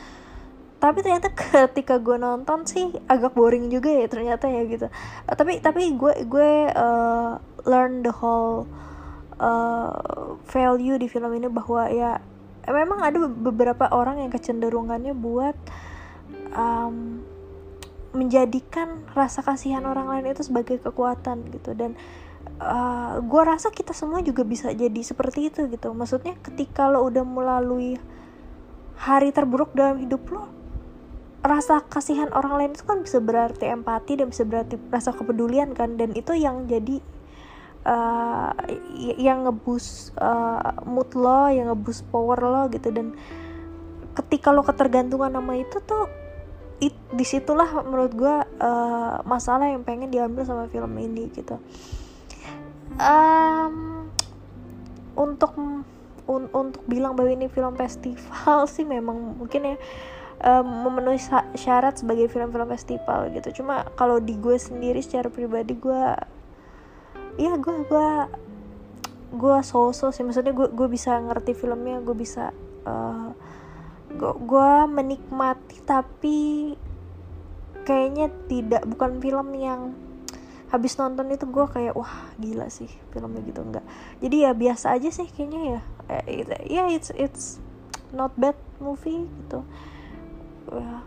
tapi 0.77 1.01
ternyata 1.01 1.33
ketika 1.33 1.97
gue 1.97 2.21
nonton 2.21 2.69
sih 2.69 2.93
agak 3.09 3.33
boring 3.33 3.73
juga 3.73 3.89
ya 3.89 4.07
ternyata 4.13 4.45
ya 4.47 4.63
gitu. 4.69 4.87
Uh, 5.25 5.35
tapi 5.35 5.59
tapi 5.65 5.97
gue 5.97 6.29
gue 6.29 6.69
uh, 6.69 7.41
learn 7.65 8.05
the 8.05 8.13
whole 8.13 8.69
uh, 9.41 10.37
value 10.45 11.01
di 11.01 11.09
film 11.09 11.33
ini 11.33 11.49
bahwa 11.49 11.89
ya 11.89 12.21
memang 12.69 13.01
ada 13.01 13.25
beberapa 13.25 13.89
orang 13.89 14.21
yang 14.21 14.31
kecenderungannya 14.31 15.17
buat 15.17 15.57
um, 16.53 17.25
menjadikan 18.13 19.05
rasa 19.13 19.45
kasihan 19.45 19.85
orang 19.85 20.09
lain 20.09 20.33
itu 20.33 20.45
sebagai 20.45 20.77
kekuatan 20.81 21.57
gitu. 21.57 21.73
Dan 21.73 21.97
uh, 22.61 23.17
gue 23.25 23.43
rasa 23.45 23.73
kita 23.73 23.97
semua 23.97 24.21
juga 24.21 24.45
bisa 24.45 24.77
jadi 24.77 25.01
seperti 25.01 25.49
itu 25.49 25.73
gitu. 25.73 25.93
Maksudnya 25.97 26.37
ketika 26.45 26.89
lo 26.93 27.05
udah 27.09 27.25
melalui 27.25 27.97
hari 28.97 29.33
terburuk 29.33 29.77
dalam 29.77 30.01
hidup 30.01 30.25
lo 30.33 30.56
rasa 31.47 31.83
kasihan 31.87 32.29
orang 32.35 32.59
lain 32.59 32.71
itu 32.75 32.85
kan 32.85 33.01
bisa 33.01 33.19
berarti 33.23 33.71
empati 33.71 34.19
dan 34.19 34.31
bisa 34.31 34.43
berarti 34.43 34.77
rasa 34.91 35.15
kepedulian 35.15 35.73
kan. 35.73 35.95
Dan 35.95 36.13
itu 36.13 36.35
yang 36.35 36.67
jadi 36.67 36.99
uh, 37.87 38.53
yang 39.17 39.47
ngebus 39.47 40.13
uh, 40.19 40.83
mood 40.85 41.15
lo 41.15 41.49
yang 41.49 41.73
ngebus 41.73 42.03
power 42.07 42.39
lo 42.43 42.63
gitu. 42.69 42.91
Dan 42.91 43.15
ketika 44.19 44.51
lo 44.51 44.67
ketergantungan 44.67 45.33
sama 45.33 45.55
itu 45.57 45.79
tuh 45.83 46.11
it, 46.81 46.95
di 47.13 47.25
situlah 47.25 47.85
menurut 47.85 48.13
gue 48.13 48.37
uh, 48.61 49.23
masalah 49.25 49.71
yang 49.73 49.87
pengen 49.87 50.13
diambil 50.13 50.45
sama 50.45 50.69
film 50.69 50.93
ini 50.99 51.31
gitu. 51.33 51.57
Um, 52.97 54.09
untuk 55.17 55.53
un, 56.27 56.43
untuk 56.51 56.83
bilang 56.85 57.15
bahwa 57.17 57.33
ini 57.33 57.49
film 57.49 57.75
festival 57.77 58.67
sih 58.75 58.85
memang 58.85 59.41
mungkin 59.41 59.75
ya 59.75 59.77
um, 60.43 60.67
memenuhi 60.89 61.21
syarat 61.57 62.01
sebagai 62.01 62.29
film-film 62.29 62.69
festival 62.69 63.33
gitu. 63.33 63.63
Cuma 63.63 63.89
kalau 63.97 64.21
di 64.21 64.37
gue 64.37 64.57
sendiri 64.57 65.01
secara 65.01 65.33
pribadi 65.33 65.77
gue 65.77 66.05
ya 67.37 67.53
gue 67.57 67.77
gue 67.87 68.09
gue 69.37 69.57
so-so 69.65 70.13
sih. 70.13 70.25
Maksudnya 70.25 70.53
gue 70.53 70.69
gue 70.73 70.89
bisa 70.91 71.17
ngerti 71.17 71.57
filmnya 71.57 72.03
gue 72.05 72.17
bisa 72.17 72.53
uh, 72.85 73.31
gue 74.17 74.73
menikmati 74.89 75.83
tapi 75.85 76.73
kayaknya 77.87 78.33
tidak 78.51 78.83
bukan 78.89 79.23
film 79.23 79.49
yang 79.55 79.81
habis 80.67 80.99
nonton 80.99 81.31
itu 81.31 81.47
gue 81.47 81.67
kayak 81.71 81.95
wah 81.95 82.27
gila 82.37 82.67
sih 82.69 82.91
filmnya 83.15 83.41
gitu. 83.47 83.63
Enggak. 83.63 83.87
Jadi 84.21 84.37
ya 84.45 84.53
biasa 84.53 84.99
aja 84.99 85.09
sih 85.09 85.29
kayaknya 85.31 85.79
ya. 85.79 85.81
Ya 86.07 86.51
yeah, 86.67 86.87
it's 86.91 87.11
it's 87.15 87.63
not 88.15 88.31
bad 88.39 88.55
movie 88.79 89.27
gitu 89.27 89.67
ya, 90.73 91.03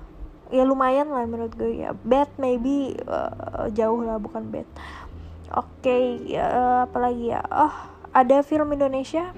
ya 0.49 0.63
lumayan 0.63 1.11
lah 1.11 1.27
menurut 1.27 1.53
gue 1.55 1.83
ya. 1.83 1.91
Bad 1.93 2.31
maybe 2.39 2.95
uh, 3.07 3.67
jauh 3.73 4.01
lah 4.03 4.17
bukan 4.21 4.47
bad. 4.53 4.67
Oke 5.49 5.81
okay, 5.81 6.03
ya, 6.37 6.45
apalagi 6.85 7.33
ya? 7.33 7.41
Oh 7.49 7.73
ada 8.13 8.41
film 8.45 8.73
Indonesia? 8.73 9.33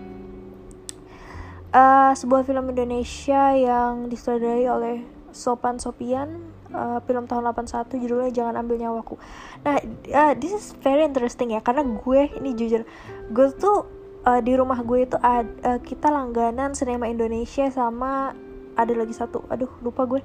Uh, 1.71 2.11
sebuah 2.11 2.43
film 2.43 2.67
Indonesia 2.67 3.55
yang 3.55 4.11
disutradarai 4.11 4.67
oleh 4.67 4.95
Sopan 5.31 5.79
Sopian 5.79 6.51
uh, 6.75 6.99
film 7.07 7.27
tahun 7.27 7.47
81 7.55 7.95
judulnya 7.95 8.31
Jangan 8.35 8.59
Ambil 8.59 8.83
Nyawaku. 8.83 9.15
Nah 9.63 9.79
uh, 10.11 10.33
this 10.35 10.51
is 10.51 10.65
very 10.83 11.07
interesting 11.07 11.55
ya 11.55 11.63
karena 11.63 11.87
gue 11.87 12.21
ini 12.39 12.51
jujur 12.55 12.83
gue 13.31 13.47
tuh 13.55 13.87
uh, 14.27 14.39
di 14.43 14.53
rumah 14.55 14.83
gue 14.83 15.07
itu 15.07 15.17
ad, 15.19 15.47
uh, 15.63 15.79
kita 15.79 16.11
langganan 16.11 16.75
sinema 16.75 17.07
Indonesia 17.07 17.67
sama 17.71 18.35
ada 18.75 18.93
lagi 18.95 19.13
satu. 19.15 19.43
Aduh 19.51 19.69
lupa 19.81 20.07
gue. 20.07 20.21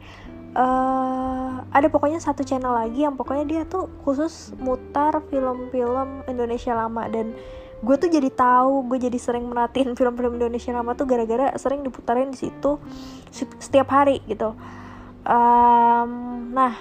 Uh, 0.57 1.61
ada 1.69 1.93
pokoknya 1.93 2.17
satu 2.17 2.41
channel 2.41 2.73
lagi 2.73 3.05
yang 3.05 3.13
pokoknya 3.13 3.45
dia 3.45 3.63
tuh 3.69 3.93
khusus 4.07 4.57
mutar 4.57 5.21
film-film 5.29 6.25
Indonesia 6.31 6.73
lama. 6.73 7.05
Dan 7.11 7.37
gue 7.85 7.97
tuh 8.01 8.09
jadi 8.09 8.33
tahu 8.33 8.89
gue 8.89 8.99
jadi 9.11 9.19
sering 9.21 9.45
merhatiin 9.47 9.93
film-film 9.93 10.41
Indonesia 10.41 10.73
lama 10.73 10.97
tuh 10.97 11.05
gara-gara 11.05 11.53
sering 11.61 11.85
diputarin 11.85 12.33
di 12.33 12.49
situ 12.49 12.81
setiap 13.61 13.93
hari 13.93 14.25
gitu. 14.25 14.57
Um, 15.27 16.55
nah 16.55 16.73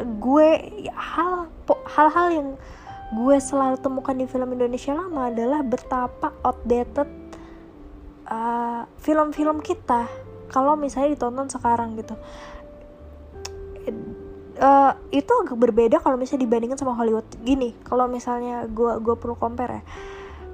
gue 0.00 0.48
hal 0.90 1.52
hal-hal 1.86 2.28
yang 2.32 2.48
gue 3.12 3.36
selalu 3.36 3.76
temukan 3.78 4.16
di 4.16 4.24
film 4.24 4.56
Indonesia 4.56 4.96
lama 4.96 5.28
adalah 5.28 5.60
betapa 5.60 6.32
outdated 6.42 7.06
uh, 8.24 8.88
film-film 8.96 9.60
kita 9.60 10.08
kalau 10.52 10.76
misalnya 10.76 11.16
ditonton 11.16 11.48
sekarang 11.48 11.96
gitu. 11.96 12.14
Uh, 14.62 14.94
itu 15.10 15.32
agak 15.42 15.58
berbeda 15.58 15.98
kalau 15.98 16.14
misalnya 16.14 16.46
dibandingkan 16.46 16.78
sama 16.78 16.94
Hollywood. 16.94 17.26
Gini 17.42 17.74
kalau 17.82 18.06
misalnya 18.06 18.68
gue 18.68 19.00
gue 19.00 19.16
perlu 19.16 19.34
compare 19.34 19.80
ya. 19.80 19.84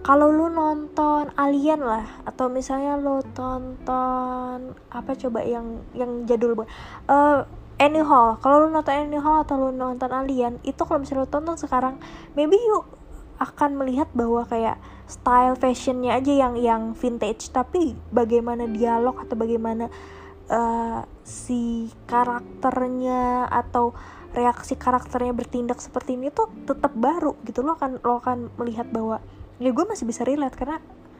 Kalau 0.06 0.32
lu 0.32 0.48
nonton 0.48 1.28
Alien 1.36 1.84
lah 1.84 2.06
atau 2.24 2.48
misalnya 2.48 2.96
lu 2.96 3.20
tonton 3.36 4.72
apa 4.88 5.10
coba 5.18 5.44
yang 5.44 5.84
yang 5.92 6.24
jadul 6.24 6.56
banget 6.56 6.70
uh, 7.10 7.44
Annie 7.78 8.02
Hall 8.02 8.40
kalau 8.42 8.64
lu 8.64 8.68
nonton 8.74 8.94
Annie 8.94 9.20
Hall 9.22 9.46
atau 9.46 9.54
lu 9.54 9.70
nonton 9.70 10.10
Alien 10.10 10.58
itu 10.66 10.82
kalau 10.82 11.02
misalnya 11.02 11.26
lu 11.26 11.30
tonton 11.30 11.54
sekarang 11.60 12.00
maybe 12.34 12.56
you 12.56 12.82
akan 13.38 13.71
melihat 13.78 14.11
bahwa 14.12 14.45
kayak 14.45 14.76
style 15.09 15.57
fashionnya 15.57 16.18
aja 16.18 16.33
yang 16.35 16.54
yang 16.59 16.83
vintage. 16.92 17.49
Tapi 17.54 17.95
bagaimana 18.11 18.66
dialog 18.66 19.23
atau 19.23 19.35
bagaimana 19.38 19.87
uh, 20.50 21.00
si 21.23 21.88
karakternya 22.11 23.49
atau 23.49 23.95
reaksi 24.37 24.76
karakternya 24.76 25.33
bertindak 25.33 25.80
seperti 25.80 26.21
ini 26.21 26.28
tuh 26.28 26.50
tetap 26.68 26.92
baru 26.92 27.38
gitu. 27.47 27.64
Lo 27.64 27.78
akan 27.78 28.02
lo 28.02 28.21
akan 28.21 28.52
melihat 28.61 28.90
bahwa 28.92 29.23
ya 29.59 29.71
gue 29.73 29.85
masih 29.88 30.04
bisa 30.04 30.23
relate 30.26 30.54
karena 30.54 30.78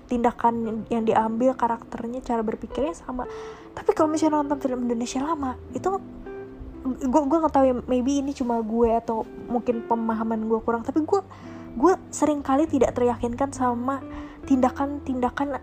tindakan 0.09 0.85
yang 0.89 1.05
diambil 1.05 1.53
karakternya 1.55 2.25
cara 2.25 2.41
berpikirnya 2.45 2.97
sama. 2.97 3.29
Tapi 3.77 3.91
kalau 3.93 4.09
misalnya 4.09 4.41
nonton 4.41 4.59
film 4.59 4.89
Indonesia 4.89 5.21
lama 5.21 5.55
itu 5.77 5.89
gue 6.89 7.23
gue 7.29 7.39
nggak 7.43 7.53
tahu 7.53 7.65
ya 7.69 7.75
maybe 7.85 8.25
ini 8.25 8.33
cuma 8.33 8.63
gue 8.65 8.89
atau 8.97 9.29
mungkin 9.49 9.85
pemahaman 9.85 10.49
gue 10.49 10.59
kurang. 10.65 10.83
Tapi 10.85 11.05
gue 11.05 11.21
gue 11.79 11.95
sering 12.11 12.43
kali 12.43 12.67
tidak 12.67 12.99
teryakinkan 12.99 13.55
sama 13.55 14.03
tindakan-tindakan 14.51 15.63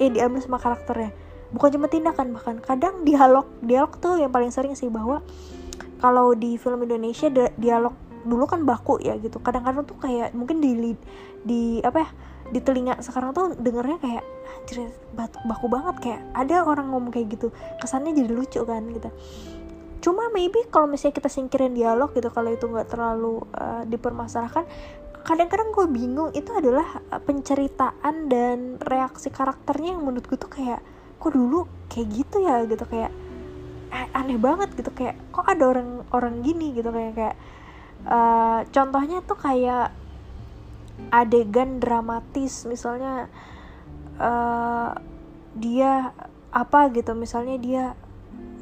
yang 0.00 0.12
diambil 0.16 0.40
sama 0.40 0.56
karakternya. 0.56 1.12
Bukan 1.52 1.78
cuma 1.78 1.86
tindakan 1.92 2.32
bahkan 2.32 2.56
kadang 2.58 3.04
dialog 3.04 3.46
dialog 3.60 3.92
tuh 4.00 4.16
yang 4.16 4.32
paling 4.32 4.50
sering 4.50 4.72
sih 4.72 4.88
bahwa 4.88 5.20
kalau 6.00 6.32
di 6.32 6.56
film 6.56 6.84
Indonesia 6.84 7.28
dialog 7.56 7.94
dulu 8.26 8.44
kan 8.48 8.64
baku 8.64 8.98
ya 9.04 9.14
gitu. 9.20 9.38
Kadang-kadang 9.38 9.86
tuh 9.86 9.96
kayak 10.00 10.32
mungkin 10.32 10.58
di 10.58 10.96
di 11.46 11.60
apa 11.84 12.02
ya 12.02 12.08
di 12.50 12.60
telinga 12.62 12.98
sekarang 13.02 13.34
tuh 13.34 13.54
dengernya 13.58 13.98
kayak 14.02 14.24
anjir 14.64 14.90
baku, 15.14 15.66
banget. 15.70 15.96
Kayak 16.02 16.20
ada 16.34 16.56
orang 16.66 16.90
ngomong 16.90 17.12
kayak 17.14 17.38
gitu 17.38 17.54
kesannya 17.78 18.16
jadi 18.16 18.30
lucu 18.32 18.60
kan 18.66 18.82
gitu. 18.90 19.10
Cuma 20.02 20.30
maybe 20.30 20.62
kalau 20.70 20.86
misalnya 20.86 21.18
kita 21.18 21.30
singkirin 21.30 21.74
dialog 21.74 22.14
gitu 22.14 22.30
kalau 22.30 22.52
itu 22.52 22.66
nggak 22.68 22.90
terlalu 22.90 23.42
uh, 23.58 23.82
dipermasalahkan 23.88 24.62
kadang-kadang 25.26 25.74
gue 25.74 25.86
bingung 25.90 26.30
itu 26.32 26.54
adalah 26.54 27.02
eh, 27.10 27.18
penceritaan 27.18 28.30
dan 28.30 28.58
reaksi 28.78 29.34
karakternya 29.34 29.98
yang 29.98 30.06
menurut 30.06 30.30
gue 30.30 30.38
tuh 30.38 30.48
kayak 30.50 30.78
kok 31.18 31.34
dulu 31.34 31.66
kayak 31.90 32.06
gitu 32.14 32.46
ya? 32.46 32.62
Gitu 32.64 32.86
kayak 32.86 33.10
eh, 33.90 34.06
aneh 34.14 34.38
banget 34.38 34.70
gitu 34.78 34.94
kayak 34.94 35.18
kok 35.34 35.50
ada 35.50 35.66
orang 35.66 36.06
orang 36.14 36.46
gini? 36.46 36.70
Gitu 36.70 36.86
kayak 36.88 37.12
kayak 37.18 37.36
uh, 38.06 38.60
contohnya 38.70 39.18
tuh 39.26 39.38
kayak 39.38 39.90
adegan 41.12 41.76
dramatis 41.82 42.64
misalnya 42.64 43.28
uh, 44.16 44.96
dia 45.56 46.12
apa 46.52 46.88
gitu 46.92 47.12
misalnya 47.12 47.56
dia 47.60 47.84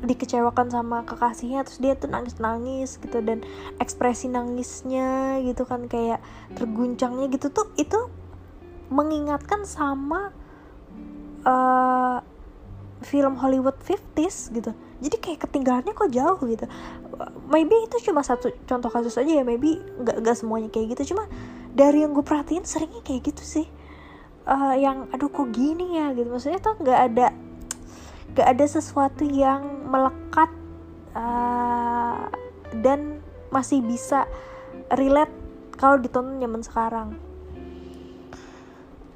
dikecewakan 0.05 0.69
sama 0.69 1.03
kekasihnya 1.09 1.65
terus 1.65 1.81
dia 1.81 1.97
tuh 1.97 2.13
nangis 2.13 2.37
nangis 2.39 3.01
gitu 3.01 3.19
dan 3.25 3.43
ekspresi 3.81 4.29
nangisnya 4.29 5.41
gitu 5.43 5.65
kan 5.65 5.89
kayak 5.89 6.21
terguncangnya 6.55 7.33
gitu 7.33 7.49
tuh 7.51 7.73
itu 7.81 7.99
mengingatkan 8.93 9.65
sama 9.65 10.31
uh, 11.49 12.21
film 13.05 13.37
Hollywood 13.37 13.77
50s 13.85 14.51
gitu. 14.51 14.73
Jadi 15.05 15.17
kayak 15.21 15.45
ketinggalannya 15.45 15.93
kok 15.93 16.11
jauh 16.11 16.41
gitu. 16.49 16.65
Maybe 17.53 17.77
itu 17.85 17.97
cuma 18.11 18.25
satu 18.25 18.51
contoh 18.65 18.89
kasus 18.89 19.21
aja 19.21 19.43
ya 19.43 19.45
maybe 19.45 19.79
nggak 20.01 20.25
nggak 20.25 20.37
semuanya 20.41 20.73
kayak 20.73 20.97
gitu. 20.97 21.15
Cuma 21.15 21.29
dari 21.77 22.03
yang 22.03 22.17
gue 22.17 22.25
perhatiin 22.25 22.65
seringnya 22.65 23.05
kayak 23.05 23.35
gitu 23.35 23.45
sih. 23.45 23.67
Uh, 24.45 24.77
yang 24.77 25.09
aduh 25.13 25.29
kok 25.29 25.53
gini 25.53 26.01
ya? 26.01 26.17
gitu. 26.17 26.29
Maksudnya 26.33 26.61
tuh 26.61 26.75
nggak 26.81 27.01
ada 27.13 27.27
nggak 28.35 28.51
ada 28.51 28.67
sesuatu 28.67 29.23
yang 29.23 29.87
melekat 29.87 30.51
uh, 31.15 32.27
dan 32.83 33.23
masih 33.55 33.79
bisa 33.87 34.27
relate 34.91 35.31
kalau 35.79 36.03
ditonton 36.03 36.43
zaman 36.43 36.63
sekarang. 36.67 37.09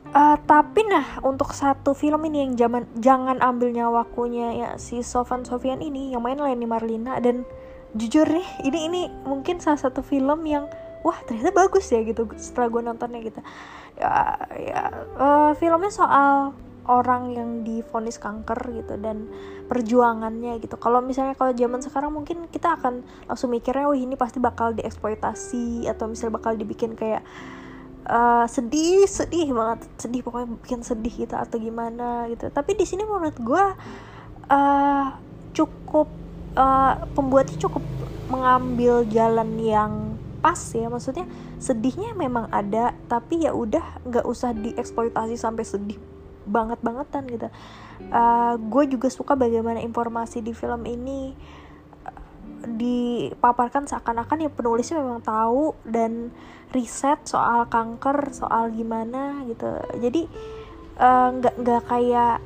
Uh, 0.09 0.41
tapi 0.49 0.89
nah 0.89 1.21
untuk 1.21 1.53
satu 1.53 1.93
film 1.93 2.25
ini 2.31 2.49
yang 2.49 2.53
zaman 2.57 2.89
jangan 2.97 3.45
ambil 3.45 3.69
nyawakunya 3.69 4.57
ya 4.57 4.71
si 4.81 5.05
Sofan 5.05 5.45
Sofian 5.45 5.85
ini 5.85 6.17
yang 6.17 6.25
main 6.25 6.41
Leni 6.41 6.65
Marlina 6.65 7.21
dan 7.21 7.45
jujur 7.93 8.25
nih 8.25 8.49
ini 8.65 8.79
ini 8.89 9.03
mungkin 9.29 9.61
salah 9.61 9.77
satu 9.77 10.01
film 10.01 10.49
yang 10.49 10.65
wah 11.05 11.19
ternyata 11.29 11.53
bagus 11.53 11.93
ya 11.93 12.01
gitu 12.07 12.25
setelah 12.41 12.73
gue 12.73 12.83
nontonnya 12.87 13.21
gitu. 13.21 13.41
Ya 14.01 14.39
ya 14.57 14.83
uh, 15.19 15.53
filmnya 15.59 15.93
soal 15.93 16.57
orang 16.89 17.37
yang 17.37 17.51
difonis 17.69 18.17
kanker 18.17 18.57
gitu 18.73 18.97
dan 18.97 19.29
perjuangannya 19.69 20.57
gitu. 20.59 20.81
Kalau 20.81 21.05
misalnya 21.05 21.37
kalau 21.37 21.53
zaman 21.53 21.85
sekarang 21.85 22.11
mungkin 22.17 22.49
kita 22.49 22.81
akan 22.81 23.05
langsung 23.29 23.53
mikirnya 23.53 23.85
wah 23.87 23.95
ini 23.95 24.17
pasti 24.17 24.41
bakal 24.41 24.73
dieksploitasi 24.73 25.85
atau 25.87 26.09
misalnya 26.09 26.41
bakal 26.41 26.57
dibikin 26.57 26.97
kayak 26.97 27.21
uh, 28.09 28.49
sedih 28.49 29.05
sedih 29.05 29.53
banget 29.53 29.85
sedih 30.01 30.25
pokoknya 30.25 30.49
bikin 30.65 30.81
sedih 30.81 31.15
gitu 31.29 31.37
atau 31.37 31.61
gimana 31.61 32.27
gitu. 32.33 32.49
Tapi 32.49 32.73
di 32.73 32.89
sini 32.89 33.05
menurut 33.05 33.37
gue 33.37 33.65
uh, 34.49 35.07
cukup 35.53 36.09
uh, 36.57 37.05
pembuatnya 37.13 37.61
cukup 37.61 37.85
mengambil 38.33 39.05
jalan 39.13 39.61
yang 39.61 39.93
pas 40.41 40.59
ya. 40.73 40.89
Maksudnya 40.89 41.29
sedihnya 41.61 42.17
memang 42.17 42.49
ada 42.49 42.97
tapi 43.13 43.45
ya 43.45 43.53
udah 43.53 44.01
nggak 44.09 44.25
usah 44.25 44.57
dieksploitasi 44.57 45.37
sampai 45.37 45.69
sedih 45.69 46.01
banget 46.49 46.81
bangetan 46.81 47.29
gitu. 47.29 47.49
Uh, 48.09 48.57
gue 48.57 48.95
juga 48.97 49.09
suka 49.13 49.37
bagaimana 49.37 49.83
informasi 49.85 50.41
di 50.41 50.57
film 50.57 50.83
ini 50.89 51.37
dipaparkan 52.59 53.87
seakan-akan 53.87 54.49
ya 54.49 54.51
penulisnya 54.51 54.99
memang 54.99 55.23
tahu 55.23 55.79
dan 55.87 56.35
riset 56.75 57.23
soal 57.25 57.71
kanker 57.71 58.35
soal 58.35 58.75
gimana 58.75 59.47
gitu. 59.47 59.79
Jadi 60.03 60.27
eh, 60.99 61.29
nggak 61.39 61.55
uh, 61.55 61.59
nggak 61.63 61.83
kayak 61.87 62.37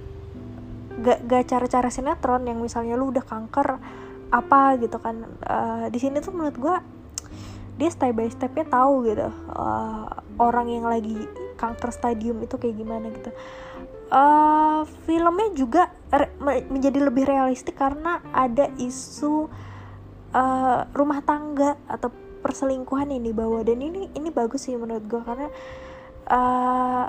gak, 1.02 1.18
gak 1.24 1.44
cara-cara 1.48 1.88
sinetron 1.88 2.44
yang 2.44 2.60
misalnya 2.60 2.94
lu 2.94 3.08
udah 3.08 3.24
kanker 3.24 3.80
apa 4.30 4.76
gitu 4.78 5.00
kan. 5.00 5.26
Uh, 5.42 5.88
di 5.88 5.98
sini 5.98 6.20
tuh 6.20 6.36
menurut 6.36 6.56
gue 6.60 6.76
dia 7.80 7.88
step 7.88 8.12
by 8.12 8.28
stepnya 8.28 8.68
tahu 8.68 9.08
gitu 9.08 9.28
uh, 9.56 10.06
orang 10.36 10.68
yang 10.68 10.84
lagi 10.84 11.16
kanker 11.56 11.88
stadium 11.88 12.38
itu 12.44 12.60
kayak 12.60 12.76
gimana 12.76 13.08
gitu 13.08 13.32
uh, 14.12 14.84
filmnya 15.08 15.48
juga 15.56 15.88
menjadi 16.68 17.00
lebih 17.08 17.24
realistik 17.24 17.80
karena 17.80 18.20
ada 18.36 18.68
isu 18.76 19.48
uh, 20.36 20.80
rumah 20.92 21.24
tangga 21.24 21.80
atau 21.88 22.12
perselingkuhan 22.44 23.08
yang 23.08 23.24
dibawa. 23.24 23.64
Dan 23.64 23.80
ini 23.80 24.12
ini 24.12 24.28
bagus 24.28 24.68
sih 24.68 24.76
menurut 24.76 25.08
gue 25.08 25.22
karena 25.24 25.48
uh, 26.28 27.06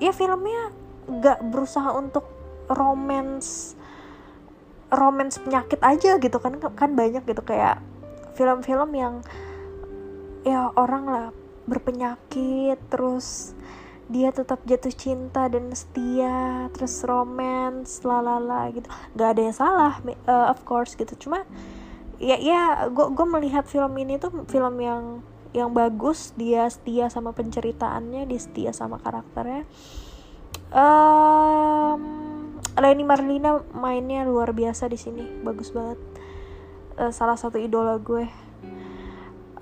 ya 0.00 0.12
filmnya 0.16 0.72
gak 1.20 1.44
berusaha 1.52 1.94
untuk 1.94 2.24
romance 2.66 3.78
romance 4.90 5.38
penyakit 5.38 5.78
aja 5.82 6.18
gitu 6.18 6.38
kan 6.38 6.58
kan 6.58 6.90
banyak 6.94 7.22
gitu 7.26 7.42
kayak 7.42 7.82
film-film 8.38 8.90
yang 8.94 9.14
ya 10.46 10.70
orang 10.78 11.04
lah 11.06 11.26
berpenyakit 11.66 12.78
terus 12.86 13.54
dia 14.06 14.30
tetap 14.30 14.62
jatuh 14.62 14.94
cinta 14.94 15.50
dan 15.50 15.74
setia 15.74 16.70
terus 16.70 17.02
romance 17.02 18.06
lalala 18.06 18.70
gitu. 18.70 18.86
Gak 19.18 19.28
ada 19.34 19.40
yang 19.42 19.56
salah 19.56 19.94
uh, 20.30 20.46
of 20.54 20.62
course 20.62 20.94
gitu. 20.94 21.10
Cuma 21.18 21.42
ya 22.22 22.38
ya 22.38 22.86
gue 22.86 23.06
gue 23.12 23.26
melihat 23.26 23.66
film 23.66 23.92
ini 23.98 24.16
tuh 24.16 24.46
film 24.46 24.78
yang 24.78 25.20
yang 25.50 25.74
bagus 25.74 26.32
dia 26.38 26.68
setia 26.70 27.10
sama 27.10 27.34
penceritaannya 27.34 28.30
dia 28.30 28.40
setia 28.40 28.70
sama 28.70 29.02
karakternya. 29.02 29.66
Um, 30.70 32.02
Leni 32.76 33.02
Marlina 33.06 33.62
mainnya 33.72 34.26
luar 34.26 34.54
biasa 34.54 34.86
di 34.86 34.98
sini 34.98 35.26
bagus 35.42 35.74
banget. 35.74 35.98
Uh, 36.94 37.10
salah 37.10 37.34
satu 37.34 37.58
idola 37.58 37.98
gue. 37.98 38.30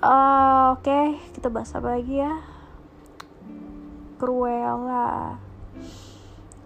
Uh, 0.05 0.77
oke 0.77 0.85
okay, 0.85 1.17
kita 1.33 1.49
bahas 1.49 1.73
apa 1.73 1.97
lagi 1.97 2.21
ya 2.21 2.54
Cruella. 4.17 5.39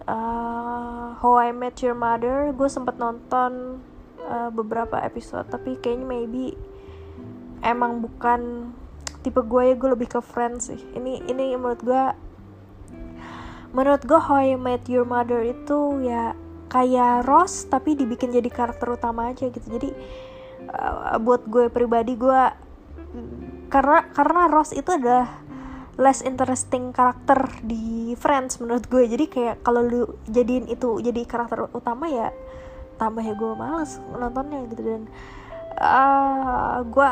Uh, 0.08 1.14
How 1.20 1.34
I 1.38 1.52
Met 1.54 1.78
Your 1.84 1.94
Mother 1.94 2.50
gue 2.56 2.66
sempet 2.66 2.96
nonton 2.98 3.78
uh, 4.24 4.50
beberapa 4.50 4.98
episode 4.98 5.46
tapi 5.52 5.78
kayaknya 5.78 6.06
maybe 6.08 6.44
emang 7.62 8.00
bukan 8.02 8.72
tipe 9.20 9.38
gue 9.44 9.62
ya 9.70 9.74
gue 9.76 9.88
lebih 9.92 10.08
ke 10.08 10.20
friends 10.24 10.72
sih. 10.72 10.80
Ini 10.96 11.28
ini 11.28 11.54
menurut 11.54 11.82
gue 11.84 12.04
menurut 13.70 14.02
gue 14.02 14.18
How 14.18 14.42
I 14.42 14.56
Met 14.56 14.88
Your 14.90 15.06
Mother 15.06 15.44
itu 15.44 16.02
ya 16.02 16.34
kayak 16.70 17.26
Ross 17.28 17.66
tapi 17.68 17.94
dibikin 17.94 18.34
jadi 18.34 18.48
karakter 18.48 18.96
utama 18.96 19.30
aja 19.30 19.46
gitu. 19.46 19.66
Jadi 19.66 19.90
uh, 20.70 21.18
buat 21.22 21.44
gue 21.46 21.68
pribadi 21.68 22.16
gue 22.16 22.42
karena 23.70 24.06
karena 24.10 24.46
Ross 24.50 24.74
itu 24.74 24.90
adalah 24.90 25.42
less 26.00 26.24
interesting 26.24 26.96
karakter 26.96 27.44
di 27.60 28.16
Friends 28.16 28.56
menurut 28.56 28.88
gue. 28.88 29.04
Jadi 29.04 29.28
kayak 29.28 29.60
kalau 29.60 29.84
lu 29.84 30.02
jadiin 30.32 30.64
itu 30.72 30.96
jadi 31.04 31.28
karakter 31.28 31.68
utama 31.76 32.08
ya 32.08 32.32
tambah 32.96 33.20
ya 33.20 33.36
gue 33.36 33.52
males 33.52 34.00
nontonnya 34.16 34.64
gitu. 34.72 34.80
Dan 34.80 35.02
uh, 35.76 36.80
gue 36.88 37.10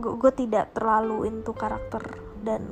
gue 0.00 0.32
tidak 0.32 0.72
terlalu 0.72 1.28
into 1.28 1.52
karakter 1.52 2.00
dan 2.40 2.64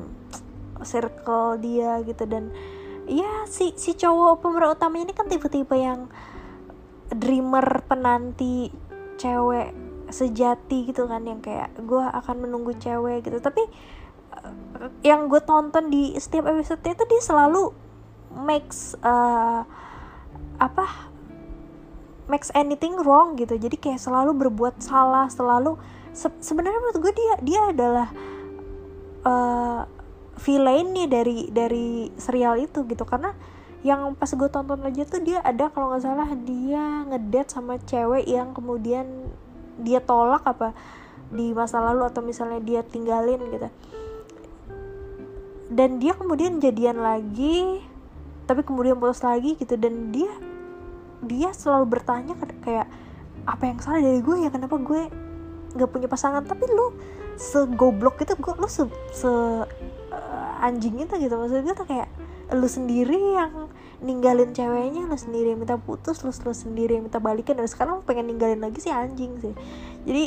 circle 0.81 1.61
dia 1.61 2.01
gitu. 2.09 2.25
Dan 2.25 2.49
ya 3.05 3.45
si 3.45 3.77
si 3.77 3.92
cowok 3.92 4.40
pemeran 4.40 4.73
utama 4.73 4.97
ini 4.97 5.12
kan 5.12 5.29
tipe-tipe 5.29 5.77
yang 5.77 6.09
dreamer 7.12 7.85
penanti 7.85 8.73
cewek 9.21 9.77
sejati 10.09 10.88
gitu 10.88 11.05
kan. 11.05 11.29
Yang 11.29 11.45
kayak 11.45 11.77
gue 11.77 12.05
akan 12.09 12.49
menunggu 12.49 12.73
cewek 12.81 13.29
gitu. 13.29 13.37
Tapi 13.45 13.69
yang 15.01 15.29
gue 15.31 15.40
tonton 15.42 15.88
di 15.88 16.14
setiap 16.18 16.51
episode 16.51 16.83
itu 16.85 17.05
dia 17.09 17.22
selalu 17.22 17.72
makes 18.37 18.94
uh, 19.01 19.64
apa 20.61 20.87
makes 22.27 22.51
anything 22.53 22.99
wrong 23.01 23.38
gitu. 23.38 23.57
Jadi 23.57 23.77
kayak 23.79 24.03
selalu 24.03 24.35
berbuat 24.46 24.83
salah 24.83 25.31
selalu 25.31 25.79
se 26.16 26.29
sebenarnya 26.40 26.81
menurut 26.81 26.99
gue 27.01 27.12
dia 27.14 27.35
dia 27.44 27.61
adalah 27.70 28.09
uh, 29.25 29.83
villain 30.37 30.92
nih 30.92 31.09
dari 31.09 31.38
dari 31.49 31.88
serial 32.18 32.61
itu 32.61 32.85
gitu. 32.85 33.05
Karena 33.07 33.33
yang 33.87 34.18
pas 34.18 34.29
gue 34.29 34.51
tonton 34.51 34.83
aja 34.83 35.07
tuh 35.07 35.22
dia 35.22 35.38
ada 35.46 35.70
kalau 35.70 35.94
nggak 35.94 36.03
salah 36.03 36.29
dia 36.42 37.07
ngedate 37.07 37.55
sama 37.55 37.79
cewek 37.87 38.27
yang 38.27 38.51
kemudian 38.51 39.07
dia 39.79 40.03
tolak 40.03 40.42
apa 40.42 40.75
di 41.31 41.55
masa 41.55 41.79
lalu 41.79 42.07
atau 42.09 42.22
misalnya 42.25 42.59
dia 42.62 42.81
tinggalin 42.83 43.38
gitu 43.51 43.68
dan 45.66 45.98
dia 45.98 46.14
kemudian 46.14 46.62
jadian 46.62 47.02
lagi 47.02 47.83
tapi 48.46 48.62
kemudian 48.62 48.94
putus 48.96 49.20
lagi 49.26 49.59
gitu. 49.59 49.74
Dan 49.74 50.14
dia 50.14 50.31
dia 51.26 51.50
selalu 51.50 51.98
bertanya 51.98 52.38
kayak 52.62 52.87
apa 53.46 53.62
yang 53.66 53.79
salah 53.83 54.00
dari 54.02 54.22
gue 54.22 54.37
ya? 54.46 54.50
Kenapa 54.55 54.79
gue 54.79 55.11
nggak 55.74 55.90
punya 55.90 56.07
pasangan? 56.07 56.46
Tapi 56.46 56.64
lu 56.70 56.94
segoblok 57.37 58.22
itu 58.22 58.33
gue 58.38 58.55
lu 58.57 58.68
se, 58.70 58.87
se 59.12 59.29
uh, 59.29 59.66
anjing 60.62 61.02
itu 61.02 61.14
gitu. 61.18 61.35
Maksud 61.35 61.66
gue 61.66 61.74
tuh 61.74 61.87
kayak 61.90 62.09
lu 62.55 62.70
sendiri 62.70 63.18
yang 63.35 63.66
ninggalin 63.98 64.55
ceweknya 64.55 65.11
lu 65.11 65.18
sendiri 65.18 65.50
yang 65.50 65.59
minta 65.59 65.74
putus 65.74 66.22
lu, 66.22 66.31
lu 66.31 66.55
sendiri 66.55 66.94
yang 66.94 67.11
minta 67.11 67.18
balikan. 67.18 67.59
Dan 67.59 67.66
sekarang 67.66 67.98
lu 67.98 68.05
pengen 68.07 68.31
ninggalin 68.31 68.62
lagi 68.62 68.79
sih 68.79 68.94
anjing 68.94 69.35
sih. 69.42 69.55
Jadi 70.07 70.24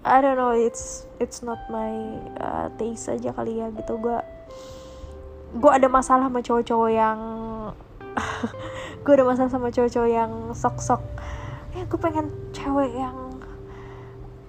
I 0.00 0.16
don't 0.22 0.38
know 0.38 0.54
it's 0.54 1.04
it's 1.18 1.42
not 1.44 1.58
my 1.68 1.92
uh, 2.38 2.70
taste 2.78 3.10
aja 3.10 3.34
kali 3.34 3.58
ya 3.58 3.68
gitu. 3.74 3.98
Gue 3.98 4.22
gue 5.50 5.70
ada 5.70 5.90
masalah 5.90 6.30
sama 6.30 6.40
cowok-cowok 6.46 6.90
yang 6.90 7.18
gue 9.02 9.12
ada 9.12 9.24
masalah 9.26 9.50
sama 9.50 9.68
cowok-cowok 9.74 10.10
yang 10.10 10.32
sok-sok. 10.54 11.02
Ya 11.74 11.82
gue 11.86 11.98
pengen 11.98 12.30
cewek 12.54 12.90
yang 12.94 13.30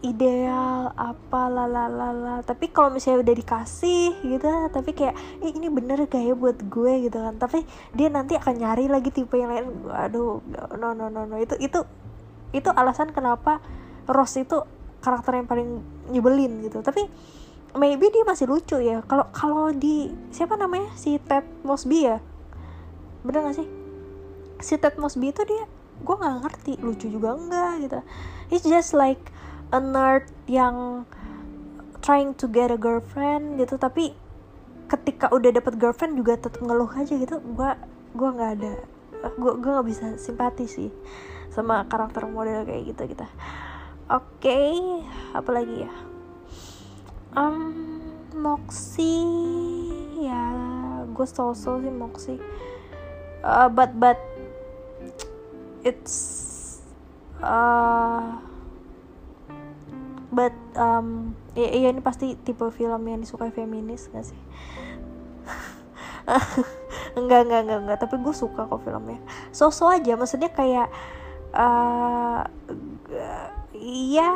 ideal 0.02 0.90
apa 0.98 1.46
lalalala 1.46 2.42
tapi 2.42 2.74
kalau 2.74 2.90
misalnya 2.90 3.22
udah 3.22 3.36
dikasih 3.38 4.18
gitu 4.26 4.50
tapi 4.74 4.98
kayak 4.98 5.14
eh, 5.46 5.54
ini 5.54 5.70
bener 5.70 6.10
gak 6.10 6.26
ya 6.26 6.34
buat 6.34 6.58
gue 6.58 6.94
gitu 7.10 7.18
kan. 7.18 7.38
Tapi 7.38 7.66
dia 7.94 8.10
nanti 8.10 8.38
akan 8.38 8.54
nyari 8.58 8.86
lagi 8.90 9.10
tipe 9.14 9.38
yang 9.38 9.54
lain. 9.54 9.66
Aduh 9.90 10.42
no 10.78 10.94
no 10.94 11.10
no 11.10 11.26
no. 11.26 11.38
Itu 11.38 11.58
itu 11.62 11.86
itu 12.52 12.70
alasan 12.70 13.14
kenapa 13.14 13.62
Rose 14.10 14.44
itu 14.44 14.58
karakter 15.02 15.38
yang 15.38 15.48
paling 15.50 15.70
nyebelin 16.10 16.66
gitu. 16.66 16.82
Tapi 16.82 17.06
maybe 17.78 18.12
dia 18.12 18.24
masih 18.24 18.48
lucu 18.48 18.78
ya. 18.80 19.04
Kalau 19.06 19.28
kalau 19.32 19.72
di 19.72 20.12
siapa 20.34 20.56
namanya? 20.56 20.92
Si 20.98 21.18
Ted 21.22 21.46
Mosby 21.64 22.08
ya? 22.08 22.18
Bener 23.26 23.52
gak 23.52 23.58
sih? 23.62 23.68
Si 24.62 24.76
Ted 24.78 24.98
Mosby 24.98 25.32
itu 25.32 25.44
dia 25.46 25.66
gue 26.02 26.16
nggak 26.18 26.38
ngerti 26.42 26.74
lucu 26.82 27.08
juga 27.08 27.38
enggak 27.38 27.74
gitu. 27.86 28.00
It's 28.50 28.66
just 28.66 28.98
like 28.98 29.22
a 29.70 29.78
nerd 29.78 30.26
yang 30.50 31.06
trying 32.02 32.34
to 32.42 32.50
get 32.50 32.74
a 32.74 32.80
girlfriend 32.80 33.62
gitu. 33.62 33.78
Tapi 33.78 34.14
ketika 34.90 35.32
udah 35.32 35.54
dapet 35.54 35.78
girlfriend 35.78 36.18
juga 36.18 36.36
tetap 36.42 36.60
ngeluh 36.60 36.90
aja 36.98 37.14
gitu. 37.14 37.38
Gua 37.54 37.78
gua 38.12 38.30
nggak 38.36 38.52
ada 38.60 38.74
gua 39.38 39.54
gua 39.56 39.72
nggak 39.80 39.88
bisa 39.88 40.06
simpati 40.18 40.66
sih 40.66 40.90
sama 41.52 41.86
karakter 41.86 42.26
model 42.26 42.64
kayak 42.66 42.96
gitu 42.96 43.12
gitu 43.12 43.26
oke 44.10 44.26
okay, 44.40 44.76
apa 45.36 45.50
lagi 45.52 45.86
ya 45.86 46.11
um 47.36 47.58
Moxie. 48.36 49.28
Ya 50.22 50.44
gue 51.12 51.28
so-so 51.28 51.80
sih 51.82 51.94
Moxie. 51.94 52.40
Uh, 53.42 53.68
but 53.74 53.94
but 53.98 54.22
it's 55.82 56.78
uh, 57.42 58.38
but 60.30 60.54
um 60.78 61.34
ya, 61.58 61.68
ya 61.68 61.90
ini 61.90 62.02
pasti 62.06 62.38
tipe 62.38 62.70
film 62.70 63.02
yang 63.10 63.20
disukai 63.20 63.50
feminis 63.50 64.08
gak 64.14 64.26
sih? 64.30 64.42
Enggak 67.12 67.44
enggak 67.44 67.62
enggak 67.68 67.80
enggak. 67.84 67.98
Tapi 68.00 68.16
gue 68.24 68.32
suka 68.32 68.64
kok 68.72 68.88
filmnya. 68.88 69.20
So-so 69.52 69.92
aja 69.92 70.16
maksudnya 70.16 70.48
kayak 70.48 70.88
uh, 71.52 72.48
ya 73.76 74.32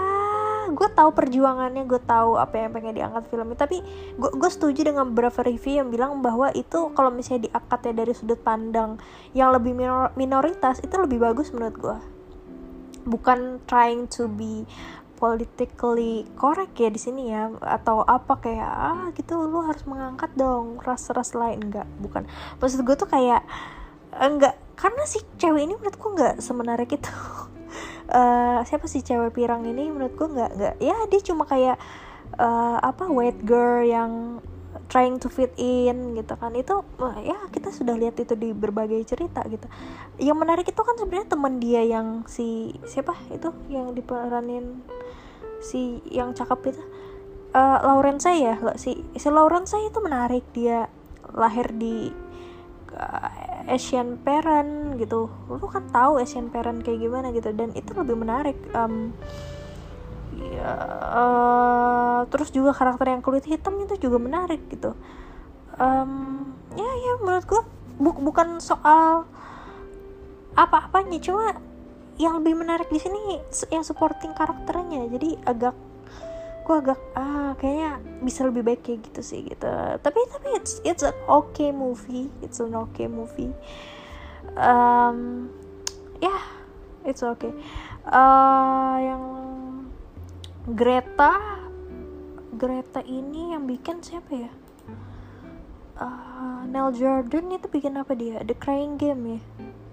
gue 0.73 0.89
tahu 0.89 1.10
perjuangannya 1.13 1.86
gue 1.86 2.01
tahu 2.01 2.41
apa 2.41 2.65
yang 2.65 2.73
pengen 2.73 2.97
diangkat 2.97 3.23
filmnya 3.30 3.58
tapi 3.60 3.86
gue 4.17 4.32
gue 4.34 4.49
setuju 4.49 4.88
dengan 4.89 5.13
beberapa 5.13 5.45
review 5.45 5.86
yang 5.86 5.89
bilang 5.93 6.23
bahwa 6.25 6.49
itu 6.58 6.89
kalau 6.97 7.13
misalnya 7.13 7.51
diangkatnya 7.51 7.93
dari 8.01 8.13
sudut 8.17 8.41
pandang 8.41 8.97
yang 9.38 9.54
lebih 9.54 9.78
minor, 9.78 10.10
minoritas 10.17 10.82
itu 10.82 10.95
lebih 10.97 11.21
bagus 11.21 11.54
menurut 11.54 11.78
gue 11.78 11.97
bukan 13.06 13.62
trying 13.69 14.10
to 14.10 14.25
be 14.25 14.65
politically 15.15 16.28
correct 16.36 16.75
ya 16.75 16.91
di 16.91 16.99
sini 16.99 17.32
ya 17.32 17.47
atau 17.63 18.04
apa 18.04 18.36
kayak 18.38 18.67
ah 18.67 19.08
gitu 19.15 19.47
lu 19.47 19.63
harus 19.63 19.82
mengangkat 19.88 20.30
dong 20.36 20.84
ras-ras 20.84 21.32
lain. 21.34 21.71
Enggak 21.71 21.88
bukan. 22.04 22.28
Maksud 22.60 22.84
gue 22.84 22.95
tuh 22.99 23.08
kayak 23.08 23.41
enggak. 24.12 24.60
Karena 24.75 25.08
si 25.08 25.23
cewek 25.39 25.63
ini 25.63 25.73
menurutku 25.80 26.12
enggak 26.12 26.43
semenarik 26.43 26.91
itu 26.91 27.10
uh, 28.11 28.59
siapa 28.65 28.85
sih 28.85 29.01
cewek 29.01 29.35
pirang 29.35 29.63
ini? 29.65 29.89
Menurutku 29.89 30.29
enggak 30.29 30.51
enggak 30.55 30.75
ya 30.79 30.97
dia 31.07 31.21
cuma 31.23 31.43
kayak 31.47 31.77
uh, 32.38 32.77
apa 32.81 33.07
white 33.09 33.41
girl 33.45 33.85
yang 33.85 34.41
trying 34.91 35.17
to 35.17 35.31
fit 35.31 35.51
in 35.57 36.13
gitu 36.13 36.33
kan. 36.38 36.53
Itu 36.53 36.85
ya 37.23 37.38
kita 37.49 37.73
sudah 37.73 37.95
lihat 37.97 38.19
itu 38.21 38.35
di 38.38 38.53
berbagai 38.53 39.01
cerita 39.07 39.41
gitu. 39.49 39.65
Yang 40.21 40.38
menarik 40.38 40.65
itu 40.67 40.81
kan 40.81 40.95
sebenarnya 40.99 41.27
teman 41.31 41.53
dia 41.57 41.81
yang 41.81 42.27
si 42.29 42.75
siapa? 42.85 43.15
Itu 43.33 43.55
yang 43.71 43.95
diperanin 43.95 44.85
si 45.63 46.03
yang 46.11 46.35
cakep 46.35 46.75
itu. 46.75 46.83
Uh, 47.55 47.79
Lauren 47.88 48.19
saya 48.19 48.53
ya? 48.53 48.55
Si 48.75 48.99
si 49.15 49.27
Lauren 49.31 49.63
saya 49.65 49.88
itu 49.88 49.99
menarik. 50.03 50.43
Dia 50.51 50.91
lahir 51.33 51.71
di 51.73 52.11
Asian 53.65 54.21
parent 54.21 54.95
gitu. 55.01 55.27
Lu 55.49 55.67
kan 55.67 55.89
tahu 55.89 56.21
Asian 56.21 56.47
parent 56.53 56.86
kayak 56.86 57.01
gimana 57.01 57.34
gitu 57.34 57.49
dan 57.51 57.73
itu 57.73 57.91
lebih 57.97 58.15
menarik 58.15 58.58
um, 58.71 59.12
ya 60.36 60.71
uh, 61.15 62.19
terus 62.27 62.51
juga 62.51 62.75
karakter 62.75 63.15
yang 63.15 63.23
kulit 63.23 63.47
hitam 63.47 63.79
itu 63.81 63.97
juga 63.99 64.17
menarik 64.21 64.62
gitu. 64.69 64.93
Um, 65.75 66.43
ya 66.75 66.88
ya 66.88 67.13
menurut 67.23 67.45
gua 67.47 67.63
bu 67.95 68.12
bukan 68.19 68.60
soal 68.60 69.27
apa-apanya 70.55 71.19
cuma 71.19 71.60
yang 72.15 72.39
lebih 72.39 72.55
menarik 72.55 72.88
di 72.88 72.99
sini 72.99 73.43
yang 73.71 73.84
supporting 73.84 74.31
karakternya. 74.31 75.12
Jadi 75.12 75.36
agak 75.43 75.75
gue 76.65 76.75
agak 76.75 76.99
ah 77.13 77.54
kayaknya 77.62 78.01
bisa 78.25 78.41
lebih 78.41 78.65
baik 78.65 78.82
kayak 78.82 79.06
gitu 79.06 79.21
sih 79.21 79.45
gitu. 79.45 79.69
Tapi 80.01 80.19
tapi 80.34 80.47
it's 80.58 80.82
it's 80.82 81.06
an 81.06 81.13
okay 81.30 81.69
movie 81.69 82.34
it's 82.41 82.58
an 82.58 82.73
okay 82.73 83.06
movie. 83.06 83.54
Um 84.58 85.47
yeah 86.17 86.41
it's 87.06 87.21
okay. 87.21 87.54
Uh, 88.06 88.97
yang 89.01 89.23
Greta 90.73 91.38
Greta 92.58 93.06
ini 93.06 93.54
yang 93.54 93.69
bikin 93.69 94.01
siapa 94.01 94.32
ya? 94.34 94.51
Uh, 95.95 96.65
Neil 96.67 96.91
Jordan 96.91 97.56
itu 97.56 97.69
bikin 97.69 97.95
apa 97.95 98.17
dia? 98.17 98.41
The 98.41 98.58
Crying 98.58 98.97
Game 98.99 99.38
ya? 99.38 99.39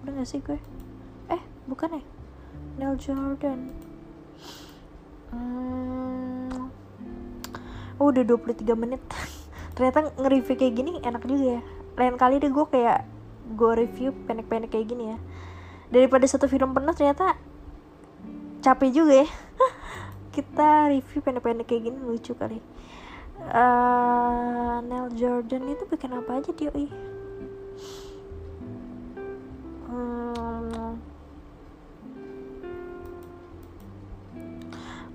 Udah 0.02 0.12
gak 0.18 0.28
sih 0.28 0.40
gue? 0.42 0.58
Bukan 1.62 1.94
ya? 1.94 2.02
Neil 2.74 2.94
Jordan. 2.98 3.70
Hmm, 5.30 6.41
oh, 7.98 8.12
udah 8.12 8.24
23 8.24 8.62
menit. 8.76 9.02
Ternyata 9.76 10.12
nge-review 10.16 10.56
kayak 10.56 10.74
gini 10.76 10.92
enak 11.02 11.22
juga 11.24 11.58
ya. 11.58 11.60
Lain 11.98 12.16
kali 12.16 12.40
deh 12.40 12.52
gue 12.52 12.66
kayak 12.68 13.04
gue 13.52 13.72
review 13.74 14.14
pendek-pendek 14.28 14.70
kayak 14.72 14.86
gini 14.88 15.04
ya. 15.12 15.18
Daripada 15.92 16.24
satu 16.24 16.48
film 16.48 16.72
penuh 16.72 16.94
ternyata 16.96 17.36
capek 18.64 18.90
juga 18.92 19.24
ya. 19.24 19.28
Kita 20.36 20.88
review 20.88 21.20
pendek-pendek 21.20 21.66
kayak 21.68 21.82
gini 21.92 21.98
lucu 22.00 22.32
kali. 22.36 22.60
Uh, 23.42 24.78
Neil 24.86 25.10
Jordan 25.18 25.66
itu 25.66 25.82
bikin 25.88 26.14
apa 26.14 26.38
aja 26.38 26.54
dia 26.54 26.70
ih. 26.78 26.92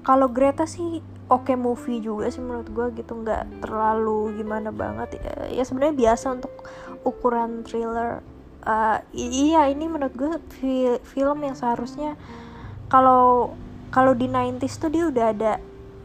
Kalau 0.07 0.31
Greta 0.31 0.63
sih 0.63 1.03
oke 1.27 1.51
okay 1.51 1.59
movie 1.59 1.99
juga 1.99 2.31
sih 2.31 2.39
menurut 2.39 2.71
gue 2.71 3.03
gitu 3.03 3.19
nggak 3.19 3.63
terlalu 3.63 4.39
gimana 4.39 4.71
banget. 4.71 5.19
Ya, 5.19 5.59
ya 5.59 5.63
sebenarnya 5.67 5.95
biasa 5.95 6.39
untuk 6.39 6.53
ukuran 7.03 7.67
thriller. 7.67 8.23
Uh, 8.67 8.99
iya 9.15 9.71
ini 9.71 9.87
menurut 9.87 10.11
gue 10.15 10.27
fi 10.59 10.99
film 11.07 11.39
yang 11.39 11.55
seharusnya 11.55 12.19
kalau 12.91 13.55
kalau 13.91 14.11
di 14.11 14.27
90s 14.27 14.75
tuh 14.75 14.91
dia 14.91 15.07
udah 15.07 15.25
ada 15.31 15.53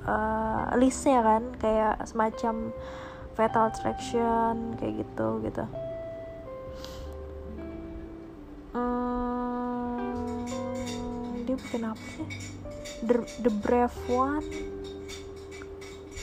uh, 0.06 0.70
listnya 0.78 1.22
kan 1.26 1.42
kayak 1.58 2.06
semacam 2.06 2.70
Fatal 3.34 3.70
Attraction 3.70 4.78
kayak 4.78 5.06
gitu 5.06 5.42
gitu. 5.42 5.64
Hmm, 8.72 9.98
dia 11.44 11.56
bikin 11.58 11.82
apa 11.84 12.04
sih? 12.14 12.26
The, 13.02 13.26
The 13.42 13.50
Brave 13.50 13.98
One 14.06 14.46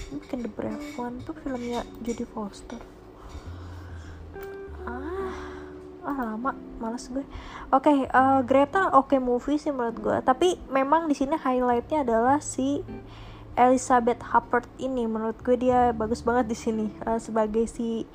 bukan 0.10 0.38
The 0.46 0.52
Brave 0.52 0.86
One 0.98 1.22
tuh 1.22 1.36
filmnya 1.40 1.86
Jodie 2.02 2.26
Foster. 2.26 2.82
Ah 4.84 5.36
ah 6.06 6.20
lama 6.34 6.56
malas 6.82 7.08
gue. 7.12 7.22
Oke 7.70 7.92
okay, 7.92 7.98
uh, 8.10 8.40
eh, 8.40 8.42
Greta 8.48 8.94
oke 8.96 9.14
okay 9.14 9.20
movie 9.22 9.62
sih 9.62 9.70
menurut 9.70 9.98
gue. 10.02 10.18
Tapi 10.26 10.58
memang 10.74 11.06
di 11.06 11.16
sini 11.16 11.38
highlightnya 11.38 12.02
adalah 12.02 12.42
si 12.42 12.82
Elizabeth 13.54 14.24
Huppert 14.34 14.66
ini. 14.82 15.06
Menurut 15.06 15.38
gue 15.46 15.56
dia 15.60 15.94
bagus 15.94 16.26
banget 16.26 16.50
di 16.50 16.58
sini 16.58 16.86
uh, 17.06 17.22
sebagai 17.22 17.70
si 17.70 18.08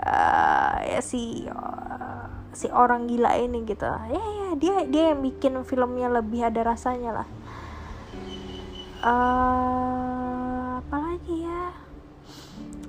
uh, 0.00 0.76
ya 0.80 1.00
si 1.04 1.44
uh, 1.50 2.26
si 2.56 2.66
orang 2.72 3.04
gila 3.10 3.36
ini 3.36 3.66
gitu. 3.68 3.84
Ya 3.84 4.22
ya 4.22 4.48
dia 4.56 4.76
dia 4.88 5.04
yang 5.12 5.20
bikin 5.20 5.60
filmnya 5.66 6.08
lebih 6.08 6.48
ada 6.48 6.64
rasanya 6.64 7.22
lah 7.22 7.28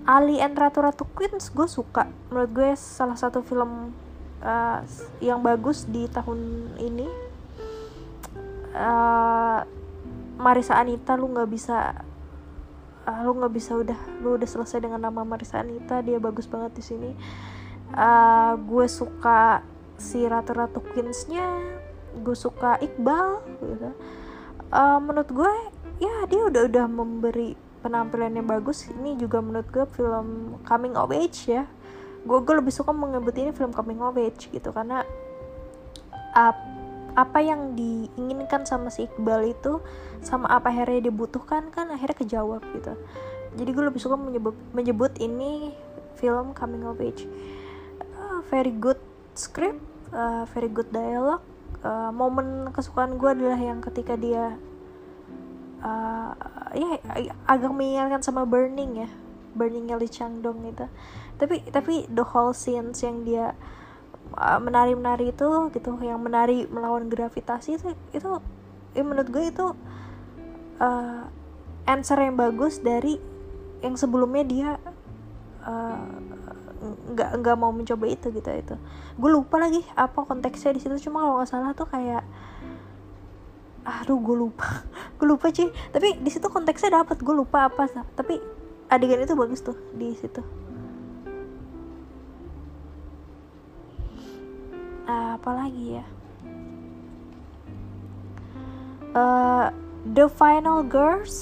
Ali 0.06 0.42
and 0.42 0.58
Ratu 0.58 0.82
Ratu 0.82 1.06
Queens 1.14 1.54
gue 1.54 1.68
suka. 1.70 2.10
Menurut 2.34 2.52
gue 2.52 2.70
salah 2.74 3.18
satu 3.18 3.46
film 3.46 3.94
uh, 4.42 4.80
yang 5.22 5.46
bagus 5.46 5.86
di 5.86 6.10
tahun 6.10 6.74
ini 6.82 7.08
uh, 8.74 9.62
Marisa 10.42 10.82
Anita 10.82 11.14
lu 11.14 11.30
nggak 11.30 11.50
bisa 11.54 12.02
uh, 13.06 13.20
lu 13.22 13.38
nggak 13.38 13.54
bisa 13.54 13.78
udah 13.78 14.00
lu 14.26 14.42
udah 14.42 14.50
selesai 14.50 14.82
dengan 14.82 15.06
nama 15.06 15.22
Marisa 15.22 15.62
Anita 15.62 16.02
dia 16.02 16.18
bagus 16.18 16.50
banget 16.50 16.82
di 16.82 16.84
sini. 16.84 17.12
Uh, 17.92 18.56
gue 18.58 18.88
suka 18.88 19.62
si 20.00 20.26
Ratu 20.26 20.56
Ratu 20.58 20.80
Queensnya 20.82 21.46
gue 22.18 22.36
suka 22.36 22.82
Iqbal 22.82 23.28
gitu. 23.62 23.92
Uh, 24.72 24.98
menurut 25.04 25.30
gue 25.30 25.54
ya 26.02 26.26
dia 26.26 26.42
udah 26.48 26.66
udah 26.66 26.86
memberi 26.90 27.54
penampilan 27.82 28.34
yang 28.38 28.48
bagus 28.48 28.88
ini 28.90 29.18
juga 29.18 29.42
menurut 29.42 29.68
gue 29.70 29.86
film 29.94 30.58
coming 30.66 30.96
of 30.96 31.10
age 31.12 31.50
ya. 31.50 31.66
Gue 32.26 32.42
gue 32.46 32.56
lebih 32.58 32.74
suka 32.74 32.94
menyebut 32.94 33.34
ini 33.38 33.52
film 33.52 33.74
coming 33.74 34.00
of 34.02 34.18
age 34.18 34.50
gitu 34.54 34.70
karena 34.72 35.02
uh, 36.38 36.56
apa 37.12 37.40
yang 37.44 37.76
diinginkan 37.76 38.64
sama 38.64 38.88
si 38.88 39.04
Iqbal 39.10 39.52
itu 39.52 39.84
sama 40.24 40.48
apa 40.48 40.72
akhirnya 40.72 41.12
dibutuhkan 41.12 41.68
kan 41.74 41.92
akhirnya 41.92 42.16
kejawab 42.16 42.64
gitu. 42.72 42.96
Jadi 43.58 43.70
gue 43.74 43.84
lebih 43.84 44.00
suka 44.00 44.16
menyebut 44.16 44.56
menyebut 44.72 45.12
ini 45.20 45.76
film 46.16 46.56
coming 46.56 46.88
of 46.88 47.02
age. 47.04 47.28
Uh, 48.16 48.40
very 48.48 48.72
good 48.72 49.02
script 49.36 49.92
uh, 50.16 50.44
very 50.52 50.70
good 50.72 50.88
dialogue. 50.92 51.44
Uh, 51.82 52.14
momen 52.14 52.70
kesukaan 52.76 53.18
gue 53.18 53.30
adalah 53.34 53.58
yang 53.58 53.82
ketika 53.82 54.14
dia 54.14 54.54
uh, 55.82 56.32
ya 56.72 57.00
agak 57.48 57.72
mengingatkan 57.72 58.22
sama 58.24 58.48
Burning 58.48 59.08
ya. 59.08 59.10
Burningnya 59.52 60.00
Lee 60.00 60.12
Chang 60.12 60.40
Dong 60.40 60.64
itu. 60.64 60.88
Tapi 61.36 61.68
tapi 61.70 62.08
the 62.08 62.24
whole 62.24 62.56
scenes 62.56 63.04
yang 63.04 63.28
dia 63.28 63.52
uh, 64.36 64.60
menari-menari 64.62 65.36
itu 65.36 65.50
gitu 65.76 65.92
yang 66.00 66.24
menari 66.24 66.68
melawan 66.72 67.12
gravitasi 67.12 67.76
itu 67.76 67.92
itu 68.16 68.32
ya 68.96 69.04
menurut 69.04 69.28
gue 69.28 69.44
itu 69.52 69.68
uh, 70.80 71.24
answer 71.88 72.20
yang 72.20 72.40
bagus 72.40 72.80
dari 72.80 73.20
yang 73.82 73.98
sebelumnya 73.98 74.44
dia 74.46 74.70
nggak 77.12 77.30
uh, 77.30 77.40
nggak 77.42 77.58
mau 77.60 77.76
mencoba 77.76 78.06
itu 78.08 78.32
gitu 78.32 78.50
itu. 78.50 78.76
Gue 79.20 79.30
lupa 79.30 79.60
lagi 79.60 79.84
apa 79.98 80.24
konteksnya 80.24 80.78
di 80.78 80.82
situ 80.82 81.10
cuma 81.10 81.26
kalau 81.26 81.36
nggak 81.42 81.50
salah 81.50 81.72
tuh 81.76 81.88
kayak 81.90 82.24
aduh 83.82 84.18
gue 84.22 84.36
lupa. 84.48 84.86
Gue 85.22 85.38
lupa 85.38 85.54
sih 85.54 85.70
tapi 85.94 86.18
di 86.18 86.30
situ 86.34 86.50
konteksnya 86.50 87.02
dapat 87.02 87.22
gue 87.22 87.36
lupa 87.36 87.70
apa 87.70 87.86
tapi 88.18 88.42
adegan 88.90 89.22
itu 89.22 89.38
bagus 89.38 89.62
tuh 89.62 89.78
di 89.94 90.18
situ. 90.18 90.42
Apa 95.06 95.58
lagi 95.58 95.98
ya? 95.98 96.06
Uh, 99.12 99.68
The 100.08 100.26
Final 100.30 100.86
Girls 100.86 101.38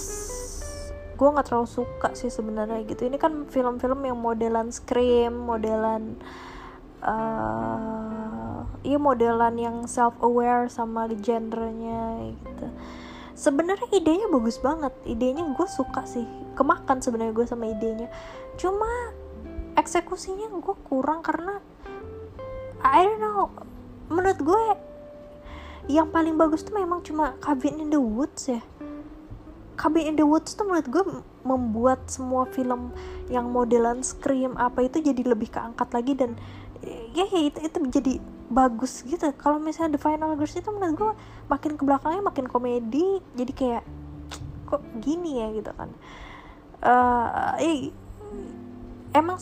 gue 1.20 1.28
nggak 1.28 1.52
terlalu 1.52 1.68
suka 1.68 2.16
sih 2.16 2.32
sebenarnya 2.32 2.80
gitu. 2.88 3.04
Ini 3.04 3.20
kan 3.20 3.44
film-film 3.52 4.08
yang 4.08 4.16
modelan 4.16 4.72
scream 4.72 5.36
modelan 5.36 6.16
uh, 7.04 8.49
iya 8.84 8.98
modelan 8.98 9.56
yang 9.60 9.78
self 9.86 10.16
aware 10.24 10.72
sama 10.72 11.10
genrenya 11.12 12.34
gitu. 12.36 12.68
Sebenarnya 13.36 13.88
idenya 13.96 14.28
bagus 14.28 14.60
banget. 14.60 14.92
Idenya 15.08 15.48
gue 15.56 15.68
suka 15.68 16.04
sih. 16.04 16.28
Kemakan 16.60 17.00
sebenarnya 17.00 17.32
gue 17.32 17.48
sama 17.48 17.72
idenya. 17.72 18.12
Cuma 18.60 18.88
eksekusinya 19.80 20.52
gue 20.60 20.76
kurang 20.88 21.24
karena 21.24 21.64
I 22.84 23.08
don't 23.08 23.24
know 23.24 23.48
menurut 24.12 24.40
gue 24.42 24.62
yang 25.90 26.12
paling 26.12 26.36
bagus 26.36 26.62
tuh 26.66 26.76
memang 26.76 27.02
cuma 27.02 27.38
Cabin 27.40 27.80
in 27.82 27.90
the 27.90 28.02
Woods 28.02 28.52
ya. 28.52 28.62
Cabin 29.80 30.12
in 30.12 30.16
the 30.20 30.28
Woods 30.28 30.54
tuh 30.54 30.68
menurut 30.68 30.88
gue 30.92 31.04
membuat 31.48 32.12
semua 32.12 32.44
film 32.52 32.92
yang 33.32 33.48
modelan 33.48 34.04
scream 34.04 34.54
apa 34.60 34.86
itu 34.86 35.00
jadi 35.00 35.24
lebih 35.24 35.50
keangkat 35.50 35.88
lagi 35.96 36.14
dan 36.14 36.36
ya, 37.16 37.26
ya 37.26 37.42
itu 37.48 37.60
itu 37.64 37.78
jadi 37.88 38.14
bagus 38.50 39.06
gitu. 39.06 39.30
Kalau 39.38 39.62
misalnya 39.62 39.96
The 39.96 40.02
Final 40.02 40.34
Girls 40.36 40.58
itu 40.58 40.70
menurut 40.74 40.96
gue 40.98 41.12
makin 41.48 41.78
ke 41.78 41.84
belakangnya 41.86 42.22
makin 42.26 42.46
komedi 42.50 43.22
jadi 43.38 43.52
kayak 43.54 43.84
kok 44.66 44.82
gini 45.00 45.40
ya 45.40 45.48
gitu 45.54 45.72
kan. 45.74 45.90
Uh, 46.80 47.54
eh, 47.62 47.94
emang 49.14 49.38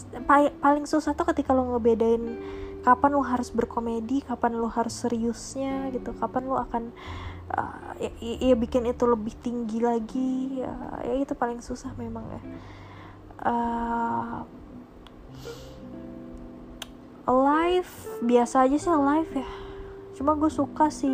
paling 0.61 0.85
susah 0.87 1.15
tuh 1.15 1.27
ketika 1.31 1.55
lo 1.55 1.75
ngebedain 1.75 2.39
kapan 2.81 3.11
lo 3.11 3.23
harus 3.23 3.51
berkomedi 3.51 4.23
kapan 4.23 4.55
lo 4.55 4.71
harus 4.71 4.95
seriusnya 4.95 5.91
gitu 5.91 6.15
kapan 6.15 6.47
lo 6.47 6.55
akan 6.55 6.95
uh, 7.51 7.91
ya, 7.99 8.11
ya 8.21 8.55
bikin 8.55 8.87
itu 8.87 9.03
lebih 9.03 9.35
tinggi 9.43 9.83
lagi 9.83 10.63
ya, 10.63 10.73
ya 11.03 11.13
itu 11.19 11.33
paling 11.35 11.59
susah 11.59 11.91
memang 11.99 12.25
ya. 12.31 12.41
Uh, 13.37 14.41
live 17.27 17.91
biasa 18.23 18.63
aja 18.63 18.77
sih 18.79 18.87
live 18.87 19.31
ya. 19.35 19.49
Cuma 20.15 20.33
gue 20.39 20.47
suka 20.47 20.87
si 20.87 21.11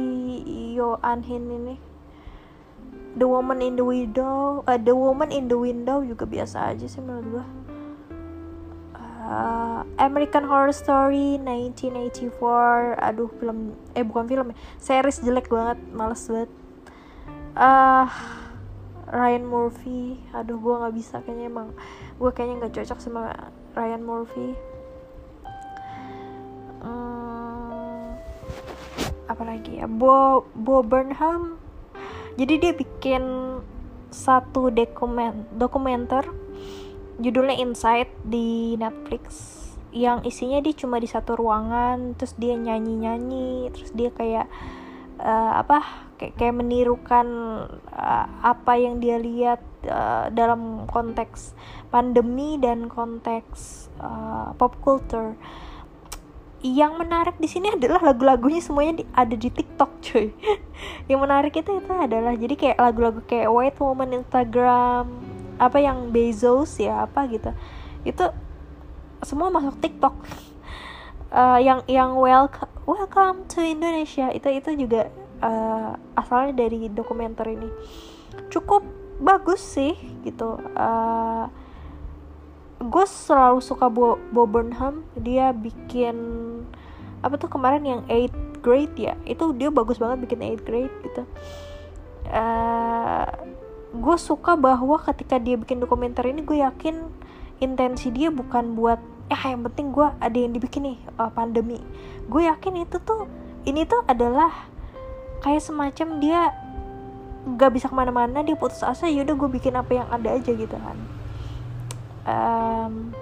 Yo 0.78 1.02
Anhin 1.02 1.50
ini. 1.50 1.76
The 3.14 3.26
Woman 3.26 3.62
in 3.62 3.78
the 3.78 3.86
Window 3.86 4.62
uh, 4.66 4.78
The 4.78 4.94
Woman 4.94 5.30
in 5.34 5.50
the 5.50 5.58
Window 5.58 6.02
juga 6.02 6.26
biasa 6.26 6.74
aja 6.74 6.90
sih 6.90 6.98
menurut 6.98 7.26
gue 7.30 7.46
uh, 8.98 9.86
American 10.02 10.50
Horror 10.50 10.74
Story 10.74 11.38
1984 11.38 12.98
aduh 12.98 13.30
film 13.38 13.78
eh 13.98 14.06
bukan 14.06 14.26
film 14.30 14.54
ya. 14.54 14.56
Series 14.78 15.22
jelek 15.22 15.50
banget 15.50 15.82
males 15.94 16.26
banget. 16.30 16.50
Uh, 17.54 18.10
Ryan 19.14 19.46
Murphy. 19.46 20.18
Aduh 20.34 20.58
gue 20.58 20.74
nggak 20.74 20.94
bisa 20.94 21.22
kayaknya 21.22 21.50
emang. 21.50 21.70
Gue 22.18 22.30
kayaknya 22.34 22.66
nggak 22.66 22.74
cocok 22.82 22.98
sama 23.02 23.34
Ryan 23.78 24.02
Murphy 24.06 24.73
hmm, 26.84 28.06
apa 29.32 29.44
lagi 29.44 29.80
ya? 29.80 29.88
Bo 29.90 30.46
Bo 30.54 30.84
Burnham. 30.84 31.58
Jadi 32.36 32.54
dia 32.60 32.74
bikin 32.74 33.24
satu 34.14 34.70
dokumen 34.70 35.50
dokumenter 35.58 36.30
judulnya 37.18 37.58
Inside 37.62 38.10
di 38.26 38.78
Netflix 38.78 39.54
yang 39.94 40.26
isinya 40.26 40.58
dia 40.58 40.74
cuma 40.74 40.98
di 40.98 41.06
satu 41.06 41.38
ruangan 41.38 42.18
terus 42.18 42.34
dia 42.38 42.58
nyanyi 42.58 42.98
nyanyi 42.98 43.70
terus 43.70 43.94
dia 43.94 44.10
kayak 44.10 44.50
uh, 45.22 45.62
apa 45.62 46.10
kayak 46.18 46.34
kayak 46.34 46.56
menirukan 46.58 47.28
uh, 47.94 48.28
apa 48.42 48.74
yang 48.74 48.98
dia 48.98 49.22
lihat 49.22 49.62
uh, 49.86 50.34
dalam 50.34 50.90
konteks 50.90 51.54
pandemi 51.94 52.58
dan 52.58 52.90
konteks 52.90 53.90
uh, 54.02 54.58
pop 54.58 54.82
culture 54.82 55.38
yang 56.64 56.96
menarik 56.96 57.36
di 57.44 57.52
sini 57.52 57.76
adalah 57.76 58.00
lagu-lagunya 58.00 58.64
semuanya 58.64 59.04
di, 59.04 59.06
ada 59.12 59.36
di 59.36 59.52
TikTok 59.52 59.92
cuy. 60.00 60.32
Yang 61.12 61.20
menarik 61.20 61.54
itu 61.60 61.76
itu 61.76 61.92
adalah 61.92 62.34
jadi 62.40 62.56
kayak 62.56 62.78
lagu-lagu 62.80 63.20
kayak 63.28 63.52
White 63.52 63.80
Woman 63.84 64.24
Instagram 64.24 65.06
apa 65.60 65.78
yang 65.78 66.10
Bezos 66.10 66.80
ya 66.80 67.04
apa 67.04 67.28
gitu. 67.28 67.52
Itu 68.08 68.32
semua 69.28 69.52
masuk 69.52 69.76
TikTok. 69.84 70.16
Uh, 71.36 71.60
yang 71.68 71.84
yang 71.92 72.16
welcome 72.16 72.72
welcome 72.88 73.44
to 73.52 73.60
Indonesia. 73.60 74.32
Itu 74.32 74.48
itu 74.48 74.88
juga 74.88 75.12
uh, 75.44 76.00
asalnya 76.16 76.64
dari 76.64 76.88
dokumenter 76.88 77.52
ini. 77.52 77.68
Cukup 78.48 78.88
bagus 79.20 79.60
sih 79.60 80.00
gitu. 80.24 80.64
Uh, 80.80 81.52
gue 82.84 83.06
selalu 83.08 83.64
suka 83.64 83.88
Bo, 83.88 84.20
Bo 84.36 84.44
Burnham. 84.44 85.08
Dia 85.16 85.56
bikin 85.56 86.16
apa 87.24 87.40
tuh 87.40 87.48
kemarin 87.48 87.84
yang 87.88 88.02
8 88.12 88.60
grade 88.60 88.96
ya? 89.00 89.16
Itu 89.24 89.56
dia 89.56 89.72
bagus 89.72 90.00
banget 90.00 90.28
bikin 90.28 90.44
8 90.44 90.68
grade 90.68 90.96
gitu. 91.08 91.24
Uh, 92.28 93.28
gue 93.94 94.18
suka 94.20 94.60
bahwa 94.60 95.00
ketika 95.00 95.40
dia 95.40 95.56
bikin 95.56 95.80
dokumenter 95.80 96.26
ini 96.28 96.42
gue 96.44 96.60
yakin 96.64 97.08
intensi 97.62 98.10
dia 98.10 98.34
bukan 98.34 98.74
buat 98.74 99.00
ya 99.32 99.56
yang 99.56 99.64
penting 99.72 99.96
gue 99.96 100.08
ada 100.20 100.38
yang 100.38 100.52
dibikin 100.52 100.94
nih 100.94 101.00
uh, 101.16 101.32
pandemi. 101.32 101.80
Gue 102.28 102.48
yakin 102.52 102.84
itu 102.84 103.00
tuh 103.00 103.28
ini 103.64 103.88
tuh 103.88 104.04
adalah 104.08 104.52
kayak 105.40 105.64
semacam 105.64 106.08
dia 106.20 106.42
gak 107.44 107.76
bisa 107.76 107.92
ke 107.92 107.96
mana-mana 107.96 108.40
dia 108.40 108.56
putus 108.56 108.80
asa 108.84 109.12
yaudah 109.12 109.36
gue 109.36 109.50
bikin 109.52 109.76
apa 109.76 109.92
yang 109.92 110.08
ada 110.08 110.32
aja 110.32 110.52
gitu 110.56 110.76
kan 110.80 110.96
um, 112.26 113.16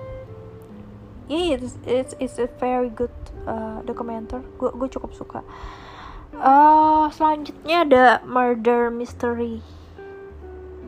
yeah 1.29 1.55
it's, 1.55 1.77
it's, 1.85 2.13
it's 2.19 2.37
a 2.37 2.49
very 2.59 2.89
good 2.89 3.13
uh, 3.47 3.81
documenter 3.85 4.41
gue 4.57 4.69
gue 4.73 4.87
cukup 4.89 5.11
suka. 5.13 5.39
Uh, 6.31 7.11
selanjutnya 7.11 7.83
ada 7.83 8.05
murder 8.23 8.87
mystery. 8.87 9.59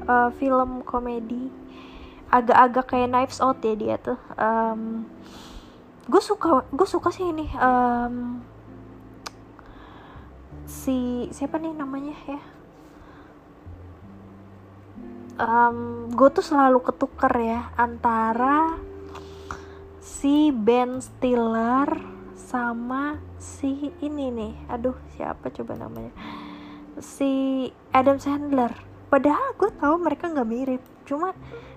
Uh, 0.07 0.31
film 0.39 0.83
komedi. 0.87 1.51
Agak-agak 2.31 2.85
kayak 2.95 3.11
Knives 3.11 3.39
Out 3.43 3.59
ya 3.61 3.75
dia 3.75 3.95
tuh. 3.99 4.19
Um, 4.39 5.05
gue 6.07 6.21
suka 6.23 6.63
gue 6.71 6.87
suka 6.87 7.11
sih 7.11 7.27
ini. 7.27 7.47
Um, 7.59 8.41
si 10.63 11.27
siapa 11.29 11.59
nih 11.59 11.75
namanya 11.75 12.15
ya 12.25 12.39
um, 15.39 16.09
gue 16.13 16.29
tuh 16.33 16.45
selalu 16.45 16.79
ketuker 16.83 17.33
ya 17.41 17.61
antara 17.77 18.77
si 20.03 20.53
Ben 20.53 21.01
Stiller 21.01 21.89
sama 22.35 23.17
si 23.41 23.91
ini 23.99 24.29
nih. 24.29 24.53
Aduh 24.69 24.95
siapa 25.17 25.49
coba 25.49 25.77
namanya? 25.77 26.13
Si 27.01 27.67
Adam 27.91 28.21
Sandler. 28.21 28.73
Padahal 29.09 29.53
gue 29.57 29.69
tahu 29.77 29.95
mereka 30.01 30.29
nggak 30.29 30.49
mirip. 30.49 30.83
Cuma 31.05 31.33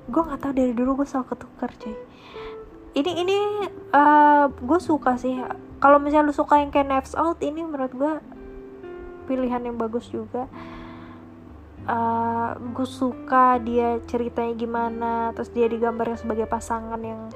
gue 0.06 0.22
nggak 0.22 0.40
tahu 0.40 0.52
dari 0.52 0.72
dulu 0.72 1.02
gue 1.02 1.06
selalu 1.08 1.36
ketukar 1.36 1.70
cuy. 1.76 1.96
Ini 2.96 3.12
ini 3.24 3.38
uh, 3.92 4.48
gue 4.48 4.80
suka 4.80 5.20
sih. 5.20 5.36
Kalau 5.76 6.00
misalnya 6.00 6.32
lu 6.32 6.34
suka 6.36 6.60
yang 6.60 6.72
kayak 6.72 6.88
Knives 6.88 7.12
Out 7.12 7.44
ini 7.44 7.60
menurut 7.60 7.92
gue 7.92 8.12
pilihan 9.26 9.60
yang 9.60 9.76
bagus 9.76 10.08
juga 10.08 10.46
uh, 11.86 12.50
gue 12.58 12.88
suka 12.88 13.62
dia 13.62 14.02
ceritanya 14.04 14.54
gimana 14.58 15.12
terus 15.32 15.50
dia 15.54 15.70
digambarkan 15.70 16.18
sebagai 16.18 16.46
pasangan 16.50 16.98
yang 17.00 17.30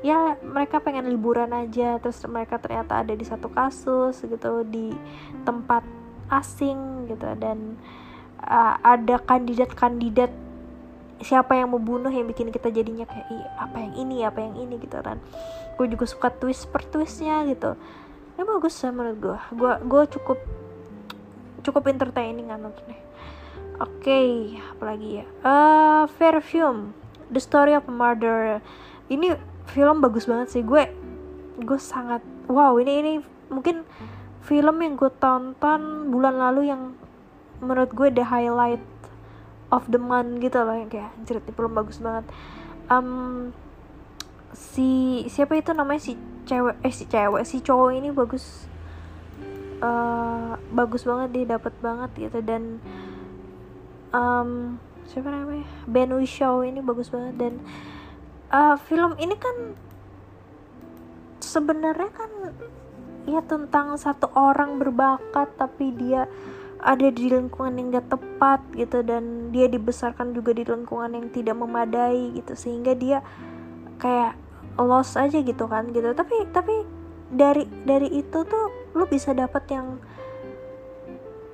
ya 0.00 0.38
mereka 0.40 0.78
pengen 0.78 1.10
liburan 1.10 1.50
aja 1.52 1.98
terus 1.98 2.22
mereka 2.30 2.56
ternyata 2.62 3.02
ada 3.02 3.12
di 3.12 3.26
satu 3.26 3.50
kasus 3.50 4.22
gitu 4.22 4.62
di 4.66 4.94
tempat 5.42 5.82
asing 6.30 7.10
gitu 7.10 7.26
dan 7.38 7.78
uh, 8.42 8.78
ada 8.82 9.18
kandidat-kandidat 9.22 10.30
siapa 11.16 11.56
yang 11.56 11.72
membunuh 11.72 12.12
yang 12.12 12.28
bikin 12.28 12.52
kita 12.52 12.68
jadinya 12.68 13.08
kayak 13.08 13.48
apa 13.56 13.76
yang 13.80 13.92
ini 13.96 14.16
apa 14.22 14.38
yang 14.44 14.54
ini 14.60 14.76
gitu 14.76 15.00
kan. 15.00 15.16
Gue 15.80 15.88
juga 15.88 16.04
suka 16.04 16.28
twist 16.28 16.68
per 16.68 16.84
twistnya 16.84 17.40
gitu. 17.48 17.72
Ya 18.36 18.44
bagus 18.44 18.76
sih 18.76 18.92
menurut 18.92 19.16
gue 19.16 19.38
gue 19.56 19.72
gue 19.80 20.02
cukup 20.12 20.38
cukup 21.64 21.82
entertaining 21.88 22.52
kan 22.52 22.60
nontonnya 22.60 23.05
oke 23.80 24.02
okay, 24.02 24.56
apalagi 24.72 25.22
ya? 25.22 25.26
Uh, 25.44 26.04
Perfume 26.16 26.96
The 27.32 27.42
Story 27.42 27.74
of 27.74 27.86
Murder 27.90 28.62
ini 29.10 29.34
film 29.70 29.98
bagus 30.02 30.26
banget 30.30 30.48
sih. 30.54 30.62
Gue 30.62 30.90
gue 31.56 31.80
sangat 31.80 32.22
wow 32.46 32.76
ini 32.78 32.92
ini 33.02 33.12
mungkin 33.48 33.82
film 34.46 34.76
yang 34.82 34.94
gue 34.94 35.10
tonton 35.18 36.12
bulan 36.14 36.38
lalu 36.38 36.70
yang 36.70 36.94
menurut 37.58 37.90
gue 37.90 38.08
the 38.12 38.22
highlight 38.22 38.82
of 39.74 39.86
the 39.90 39.98
month 39.98 40.38
gitu 40.38 40.62
loh. 40.62 40.76
Yang 40.76 41.00
kayak 41.00 41.10
ini 41.18 41.52
film 41.52 41.72
bagus 41.74 41.98
banget. 41.98 42.24
Um, 42.86 43.50
si 44.54 45.22
siapa 45.26 45.58
itu 45.58 45.74
namanya? 45.74 46.02
Si 46.02 46.12
cewek 46.46 46.78
eh 46.86 46.94
si 46.94 47.04
cewek 47.10 47.42
si 47.42 47.58
cowok 47.60 47.90
ini 47.94 48.08
bagus. 48.14 48.70
Uh, 49.76 50.56
bagus 50.72 51.04
banget 51.04 51.28
dia 51.34 51.58
dapat 51.58 51.74
banget 51.82 52.10
gitu. 52.30 52.38
Dan 52.40 52.78
um, 54.16 54.80
siapa 55.04 55.28
namanya? 55.28 55.68
Ben 55.84 56.10
Whishaw 56.10 56.64
ini 56.64 56.80
bagus 56.80 57.12
banget. 57.12 57.36
Dan 57.36 57.54
uh, 58.48 58.80
film 58.80 59.14
ini 59.20 59.36
kan 59.36 59.76
sebenarnya 61.44 62.10
kan 62.16 62.30
ya 63.28 63.42
tentang 63.44 63.98
satu 63.98 64.30
orang 64.34 64.78
berbakat 64.80 65.50
tapi 65.58 65.92
dia 65.94 66.30
ada 66.76 67.08
di 67.10 67.28
lingkungan 67.28 67.74
yang 67.76 67.86
gak 68.00 68.16
tepat 68.16 68.60
gitu. 68.72 69.04
Dan 69.04 69.52
dia 69.52 69.68
dibesarkan 69.68 70.32
juga 70.32 70.56
di 70.56 70.64
lingkungan 70.64 71.12
yang 71.12 71.28
tidak 71.28 71.56
memadai 71.60 72.32
gitu. 72.34 72.56
Sehingga 72.56 72.96
dia 72.96 73.20
kayak 74.00 74.36
lost 74.80 75.20
aja 75.20 75.40
gitu 75.40 75.68
kan 75.68 75.92
gitu. 75.92 76.16
Tapi 76.16 76.48
tapi 76.52 76.84
dari 77.26 77.66
dari 77.84 78.08
itu 78.16 78.46
tuh 78.46 78.94
lu 78.94 79.04
bisa 79.10 79.34
dapat 79.34 79.66
yang 79.68 79.98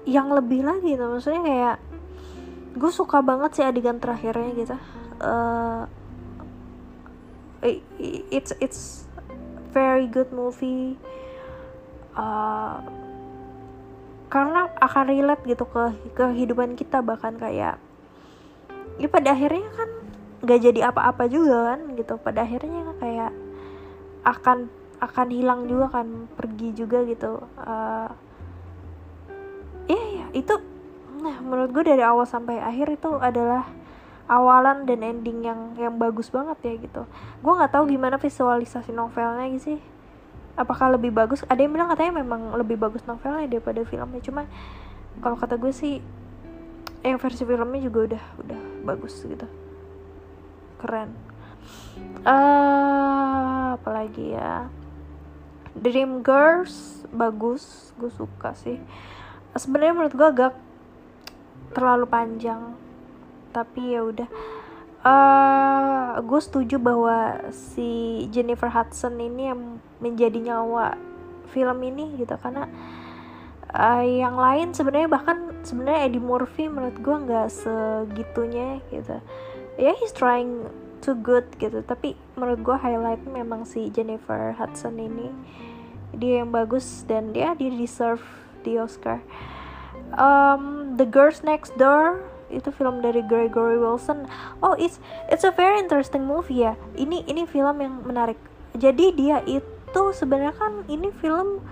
yang 0.03 0.29
lebih 0.35 0.67
lagi 0.67 0.99
gitu. 0.99 1.07
Maksudnya 1.07 1.43
kayak 1.47 1.77
gue 2.73 2.93
suka 2.93 3.21
banget 3.21 3.61
sih 3.61 3.65
adegan 3.65 4.01
terakhirnya 4.01 4.51
gitu. 4.57 4.77
Uh, 5.23 5.85
it's 8.33 8.53
it's 8.59 9.07
very 9.71 10.09
good 10.09 10.33
movie. 10.33 10.97
Uh, 12.13 12.81
karena 14.33 14.73
akan 14.81 15.05
relate 15.13 15.45
gitu 15.45 15.69
ke 15.69 15.93
kehidupan 16.17 16.73
kita 16.73 17.05
bahkan 17.05 17.37
kayak 17.37 17.77
ya 18.97 19.09
pada 19.09 19.37
akhirnya 19.37 19.69
kan 19.77 19.89
gak 20.43 20.61
jadi 20.65 20.89
apa-apa 20.89 21.29
juga 21.29 21.77
kan 21.77 21.81
gitu. 21.95 22.17
Pada 22.17 22.45
akhirnya 22.45 22.97
kayak 22.97 23.33
akan 24.25 24.73
akan 25.03 25.29
hilang 25.29 25.69
juga 25.69 26.01
kan 26.01 26.31
pergi 26.35 26.73
juga 26.73 27.05
gitu. 27.05 27.45
Uh, 27.61 28.09
ya 29.91 30.03
ya 30.23 30.27
itu 30.33 30.55
nah 31.23 31.39
menurut 31.39 31.71
gue 31.71 31.85
dari 31.87 32.03
awal 32.03 32.27
sampai 32.27 32.59
akhir 32.59 32.99
itu 32.99 33.11
adalah 33.23 33.71
awalan 34.31 34.89
dan 34.89 35.03
ending 35.03 35.45
yang 35.45 35.61
yang 35.77 35.95
bagus 36.01 36.33
banget 36.33 36.59
ya 36.63 36.75
gitu. 36.79 37.03
Gue 37.43 37.53
nggak 37.53 37.73
tahu 37.75 37.85
gimana 37.91 38.17
visualisasi 38.17 38.95
novelnya 38.95 39.47
gitu 39.55 39.77
sih. 39.77 39.81
Apakah 40.57 40.93
lebih 40.97 41.13
bagus? 41.13 41.45
Ada 41.49 41.65
yang 41.65 41.73
bilang 41.73 41.89
katanya 41.93 42.21
memang 42.25 42.53
lebih 42.57 42.77
bagus 42.77 43.05
novelnya 43.09 43.49
daripada 43.49 43.85
filmnya. 43.85 44.21
Cuma 44.25 44.49
kalau 45.21 45.37
kata 45.37 45.57
gue 45.61 45.73
sih 45.73 46.01
yang 47.03 47.19
versi 47.19 47.43
filmnya 47.43 47.81
juga 47.83 47.99
udah 48.15 48.25
udah 48.47 48.61
bagus 48.87 49.15
gitu. 49.27 49.47
Keren. 50.81 51.11
Uh, 52.25 53.77
apalagi 53.77 54.35
ya? 54.35 54.69
Dream 55.77 56.25
Girls 56.25 57.05
bagus. 57.13 57.93
Gue 58.01 58.13
suka 58.13 58.55
sih. 58.57 58.81
Sebenarnya 59.53 59.93
menurut 59.93 60.15
gue 60.17 60.29
agak 60.29 60.53
terlalu 61.73 62.07
panjang. 62.07 62.77
Tapi 63.51 63.97
ya 63.97 64.01
udah. 64.05 64.29
Uh, 65.03 66.23
gue 66.23 66.41
setuju 66.41 66.79
bahwa 66.79 67.51
si 67.51 68.23
Jennifer 68.31 68.71
Hudson 68.71 69.19
ini 69.19 69.51
yang 69.51 69.83
menjadi 69.99 70.39
nyawa 70.39 70.95
film 71.51 71.79
ini 71.83 72.23
gitu. 72.23 72.39
Karena 72.39 72.71
uh, 73.75 74.05
yang 74.05 74.39
lain 74.39 74.71
sebenarnya 74.71 75.11
bahkan 75.11 75.59
sebenarnya 75.67 76.07
Eddie 76.07 76.23
Murphy 76.23 76.71
menurut 76.71 76.97
gue 77.03 77.17
nggak 77.29 77.49
segitunya 77.51 78.79
gitu. 78.95 79.19
Ya 79.81 79.91
yeah, 79.91 79.95
he's 79.99 80.15
trying 80.15 80.71
too 81.03 81.19
good 81.19 81.51
gitu. 81.59 81.83
Tapi 81.83 82.15
menurut 82.39 82.63
gue 82.63 82.77
highlight 82.79 83.27
memang 83.27 83.67
si 83.67 83.91
Jennifer 83.91 84.55
Hudson 84.55 85.03
ini. 85.03 85.35
Dia 86.13 86.45
yang 86.45 86.53
bagus 86.53 87.03
dan 87.09 87.33
dia 87.35 87.57
dia 87.57 87.73
deserve 87.73 88.23
di 88.63 88.79
Oscar 88.79 89.25
um, 90.17 90.95
The 90.97 91.07
Girls 91.09 91.41
Next 91.45 91.77
Door 91.81 92.33
itu 92.53 92.69
film 92.69 93.01
dari 93.01 93.25
Gregory 93.25 93.81
Wilson. 93.81 94.29
Oh 94.61 94.77
it's 94.77 95.01
it's 95.33 95.43
a 95.43 95.51
very 95.51 95.81
interesting 95.81 96.29
movie 96.29 96.69
ya. 96.69 96.77
Ini 96.95 97.25
ini 97.25 97.49
film 97.49 97.81
yang 97.81 98.05
menarik. 98.05 98.37
Jadi 98.77 99.17
dia 99.17 99.41
itu 99.49 100.03
sebenarnya 100.13 100.53
kan 100.57 100.85
ini 100.89 101.09
film 101.17 101.65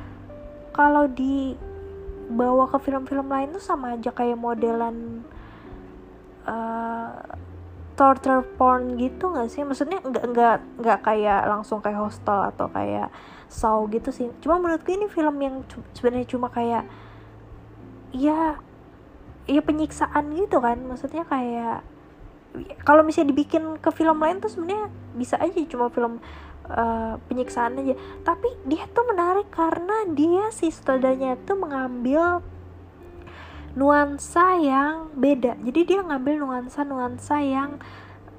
kalau 0.73 1.05
dibawa 1.13 2.69
ke 2.73 2.79
film-film 2.81 3.29
lain 3.29 3.53
tuh 3.53 3.63
sama 3.63 3.97
aja 3.97 4.09
kayak 4.13 4.41
modelan 4.41 5.21
uh, 6.49 7.13
torture 8.01 8.41
porn 8.57 8.97
gitu 8.97 9.29
nggak 9.29 9.53
sih? 9.53 9.61
Maksudnya 9.61 10.01
nggak 10.01 10.25
nggak 10.33 10.57
nggak 10.81 10.99
kayak 11.05 11.45
langsung 11.45 11.85
kayak 11.85 12.01
hostel 12.01 12.41
atau 12.49 12.73
kayak 12.73 13.13
saw 13.53 13.85
gitu 13.93 14.09
sih. 14.09 14.33
Cuma 14.41 14.57
menurutku 14.57 14.97
ini 14.97 15.13
film 15.13 15.37
yang 15.45 15.61
sebenarnya 15.93 16.25
cuma 16.25 16.49
kayak 16.49 16.89
ya 18.11 18.59
ya 19.51 19.61
penyiksaan 19.65 20.35
gitu 20.37 20.59
kan. 20.63 20.79
Maksudnya 20.87 21.25
kayak 21.27 21.83
kalau 22.83 23.07
misalnya 23.07 23.31
dibikin 23.31 23.79
ke 23.79 23.91
film 23.95 24.19
lain 24.19 24.43
tuh 24.43 24.51
sebenarnya 24.51 24.91
bisa 25.15 25.39
aja 25.39 25.55
cuma 25.71 25.87
film 25.91 26.19
uh, 26.71 27.15
penyiksaan 27.31 27.79
aja. 27.79 27.95
Tapi 28.27 28.49
dia 28.67 28.87
tuh 28.91 29.07
menarik 29.11 29.49
karena 29.51 30.07
dia 30.11 30.51
si 30.55 30.71
sutradaranya 30.71 31.39
tuh 31.47 31.59
mengambil 31.59 32.43
nuansa 33.79 34.59
yang 34.59 35.15
beda. 35.15 35.55
Jadi 35.63 35.81
dia 35.87 36.01
ngambil 36.03 36.43
nuansa 36.43 36.83
nuansa 36.83 37.39
yang 37.39 37.79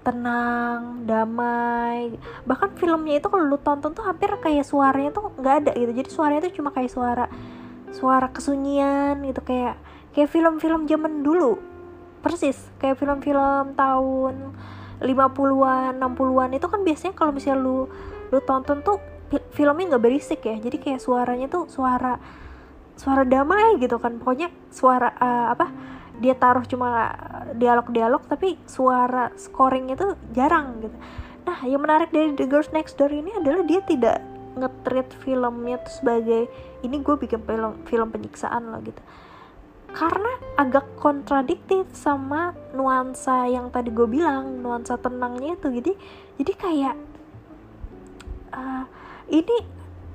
tenang 0.01 1.05
damai. 1.05 2.17
Bahkan 2.43 2.75
filmnya 2.75 3.21
itu 3.21 3.27
kalau 3.29 3.45
lu 3.45 3.57
tonton 3.61 3.93
tuh 3.93 4.03
hampir 4.03 4.33
kayak 4.41 4.65
suaranya 4.65 5.13
tuh 5.13 5.29
nggak 5.37 5.55
ada 5.65 5.71
gitu. 5.77 5.91
Jadi 5.93 6.09
suaranya 6.09 6.41
tuh 6.49 6.55
cuma 6.59 6.73
kayak 6.73 6.91
suara 6.91 7.25
suara 7.91 8.31
kesunyian 8.31 9.19
gitu 9.27 9.41
kayak 9.43 9.75
kayak 10.15 10.29
film-film 10.31 10.87
zaman 10.87 11.23
dulu. 11.23 11.59
Persis 12.21 12.57
kayak 12.77 12.99
film-film 12.99 13.73
tahun 13.75 14.55
50-an 15.01 15.97
60-an 15.97 16.49
itu 16.53 16.67
kan 16.69 16.81
biasanya 16.85 17.13
kalau 17.17 17.31
misalnya 17.33 17.59
lu 17.65 17.89
lu 18.31 18.39
tonton 18.45 18.85
tuh 18.85 19.01
filmnya 19.51 19.95
nggak 19.95 20.03
berisik 20.03 20.41
ya. 20.45 20.55
Jadi 20.59 20.77
kayak 20.77 21.01
suaranya 21.01 21.47
tuh 21.49 21.67
suara 21.67 22.15
suara 22.95 23.25
damai 23.25 23.81
gitu 23.81 23.97
kan. 23.97 24.21
Pokoknya 24.21 24.53
suara 24.69 25.09
uh, 25.17 25.47
apa 25.51 25.67
dia 26.21 26.37
taruh 26.37 26.61
cuma 26.69 27.09
dialog-dialog 27.57 28.21
tapi 28.29 28.61
suara 28.69 29.33
scoringnya 29.33 29.97
tuh 29.97 30.13
jarang 30.37 30.77
gitu. 30.85 30.93
Nah 31.41 31.57
yang 31.65 31.81
menarik 31.81 32.13
dari 32.13 32.37
The 32.37 32.45
Girls 32.45 32.69
Next 32.69 33.01
Door 33.01 33.09
ini 33.09 33.33
adalah 33.33 33.65
dia 33.65 33.81
tidak 33.81 34.21
ngetreat 34.53 35.09
filmnya 35.25 35.81
tuh 35.81 35.93
sebagai 36.03 36.45
ini 36.81 36.97
gue 37.01 37.15
bikin 37.17 37.41
film 37.45 37.71
film 37.85 38.07
penyiksaan 38.09 38.73
loh 38.73 38.81
gitu. 38.81 39.01
Karena 39.91 40.31
agak 40.55 40.97
kontradiktif 40.97 41.91
sama 41.91 42.55
nuansa 42.71 43.45
yang 43.51 43.67
tadi 43.69 43.91
gue 43.91 44.07
bilang 44.07 44.63
nuansa 44.63 44.97
tenangnya 44.97 45.59
itu. 45.59 45.67
Jadi 45.67 45.93
jadi 46.41 46.53
kayak 46.57 46.95
uh, 48.55 48.85
ini 49.29 49.57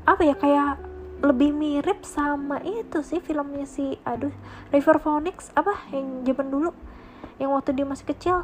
apa 0.07 0.23
ya 0.25 0.35
kayak 0.35 0.81
lebih 1.25 1.51
mirip 1.53 2.05
sama 2.05 2.61
itu 2.61 3.01
sih 3.01 3.25
filmnya 3.25 3.65
si 3.65 3.97
aduh 4.05 4.33
River 4.69 5.01
Phoenix 5.01 5.49
apa 5.57 5.73
yang 5.89 6.25
zaman 6.29 6.49
dulu 6.53 6.71
yang 7.37 7.53
waktu 7.53 7.77
dia 7.77 7.87
masih 7.87 8.07
kecil. 8.09 8.37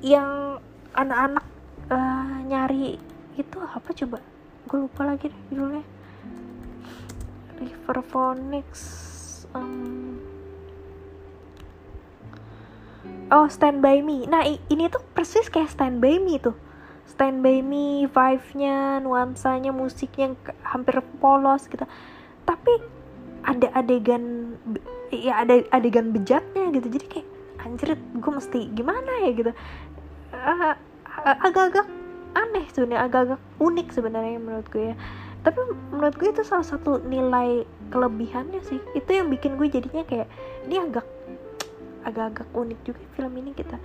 Yang 0.00 0.60
anak-anak 0.96 1.44
uh, 1.92 2.36
nyari 2.48 2.96
itu 3.36 3.56
apa 3.58 3.90
coba? 3.96 4.18
Gue 4.68 4.78
lupa 4.86 5.08
lagi 5.08 5.32
deh 5.32 5.40
judulnya 5.48 5.84
River 7.60 8.00
Phoenix 8.00 8.66
um, 9.52 10.18
oh 13.30 13.46
Stand 13.46 13.84
By 13.84 14.02
Me. 14.02 14.26
Nah 14.26 14.42
ini 14.44 14.90
tuh 14.90 15.04
persis 15.14 15.46
kayak 15.46 15.70
Stand 15.70 16.02
By 16.02 16.18
Me 16.18 16.40
tuh. 16.40 16.56
Stand 17.06 17.42
By 17.44 17.60
Me 17.60 18.06
vibe-nya 18.08 19.02
nuansanya 19.02 19.70
musiknya 19.74 20.34
hampir 20.64 20.98
polos 21.20 21.68
gitu. 21.68 21.84
Tapi 22.48 22.72
ada 23.44 23.68
adegan 23.76 24.56
ya 25.10 25.42
ada 25.42 25.62
adegan 25.70 26.10
bejatnya 26.10 26.72
gitu. 26.74 26.88
Jadi 26.90 27.06
kayak 27.06 27.28
anjir 27.60 27.88
gue 27.96 28.32
mesti 28.32 28.60
gimana 28.72 29.26
ya 29.26 29.30
gitu. 29.36 29.52
Uh, 30.30 30.74
agak-agak 31.44 31.86
aneh 32.30 32.64
sebenarnya 32.70 33.10
agak-agak 33.10 33.40
unik 33.58 33.88
sebenarnya 33.90 34.38
menurut 34.38 34.66
gue 34.70 34.94
ya 34.94 34.96
tapi 35.40 35.60
menurut 35.88 36.14
gue 36.20 36.28
itu 36.28 36.44
salah 36.44 36.66
satu 36.66 37.00
nilai 37.00 37.64
kelebihannya 37.88 38.60
sih. 38.68 38.80
Itu 38.92 39.10
yang 39.16 39.32
bikin 39.32 39.56
gue 39.56 39.72
jadinya 39.72 40.04
kayak 40.04 40.28
ini 40.68 40.76
agak 40.76 41.06
agak-agak 42.04 42.48
unik 42.52 42.80
juga 42.84 43.02
film 43.16 43.32
ini 43.40 43.52
kita. 43.56 43.76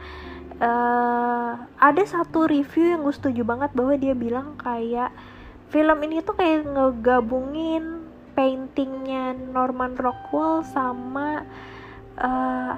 Uh, 0.56 1.60
ada 1.80 2.04
satu 2.08 2.48
review 2.48 2.96
yang 2.96 3.04
gue 3.04 3.16
setuju 3.16 3.44
banget 3.44 3.72
bahwa 3.76 3.96
dia 4.00 4.16
bilang 4.16 4.56
kayak 4.60 5.12
film 5.72 5.98
ini 6.04 6.24
tuh 6.24 6.36
kayak 6.36 6.64
ngegabungin 6.64 8.08
paintingnya 8.36 9.36
Norman 9.52 9.96
Rockwell 9.96 10.64
sama 10.68 11.44
uh, 12.20 12.74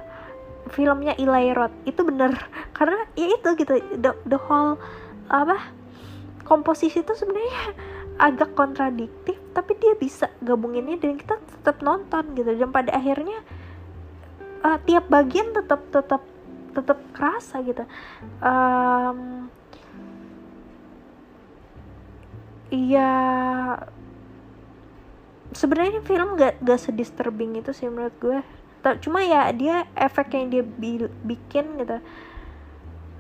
filmnya 0.70 1.18
Eli 1.18 1.54
Roth. 1.54 1.74
Itu 1.86 2.06
bener. 2.06 2.34
Karena 2.78 3.10
ya 3.18 3.30
itu 3.34 3.50
gitu 3.58 3.74
the, 3.98 4.14
the 4.30 4.38
whole 4.38 4.78
apa 5.28 5.60
komposisi 6.48 7.04
itu 7.04 7.12
sebenarnya 7.12 7.76
agak 8.18 8.58
kontradiktif 8.58 9.38
tapi 9.54 9.74
dia 9.78 9.98
bisa 9.98 10.30
gabunginnya 10.42 11.02
dan 11.02 11.18
kita 11.18 11.42
tetap 11.42 11.82
nonton 11.82 12.34
gitu. 12.38 12.54
Dan 12.54 12.70
pada 12.70 12.94
akhirnya 12.94 13.42
uh, 14.62 14.78
tiap 14.86 15.10
bagian 15.10 15.54
tetap 15.54 15.82
tetap 15.90 16.22
tetap 16.78 16.98
kerasa 17.14 17.62
gitu. 17.66 17.84
Um, 18.42 19.50
iya 22.70 23.12
sebenarnya 25.58 26.06
film 26.06 26.38
gak 26.38 26.62
gak 26.62 26.80
sedisturbing 26.82 27.58
itu 27.58 27.74
sih 27.74 27.90
menurut 27.90 28.14
gue. 28.22 28.40
Cuma 29.04 29.20
ya 29.20 29.52
dia 29.52 29.84
efek 29.98 30.38
yang 30.38 30.48
dia 30.54 30.64
bi 30.64 31.02
bikin 31.26 31.82
gitu. 31.82 31.98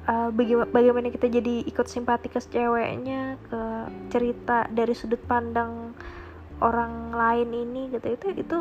Uh, 0.07 0.31
bagaimana, 0.31 0.71
bagaimana 0.71 1.07
kita 1.11 1.27
jadi 1.27 1.67
ikut 1.67 1.83
simpati 1.91 2.31
ke 2.31 2.39
ceweknya 2.39 3.35
ke 3.51 3.61
cerita 4.07 4.67
dari 4.71 4.93
sudut 4.95 5.21
pandang 5.23 5.93
orang 6.63 7.13
lain 7.13 7.49
ini 7.53 7.81
gitu. 7.93 8.07
Itu 8.07 8.27
itu 8.33 8.57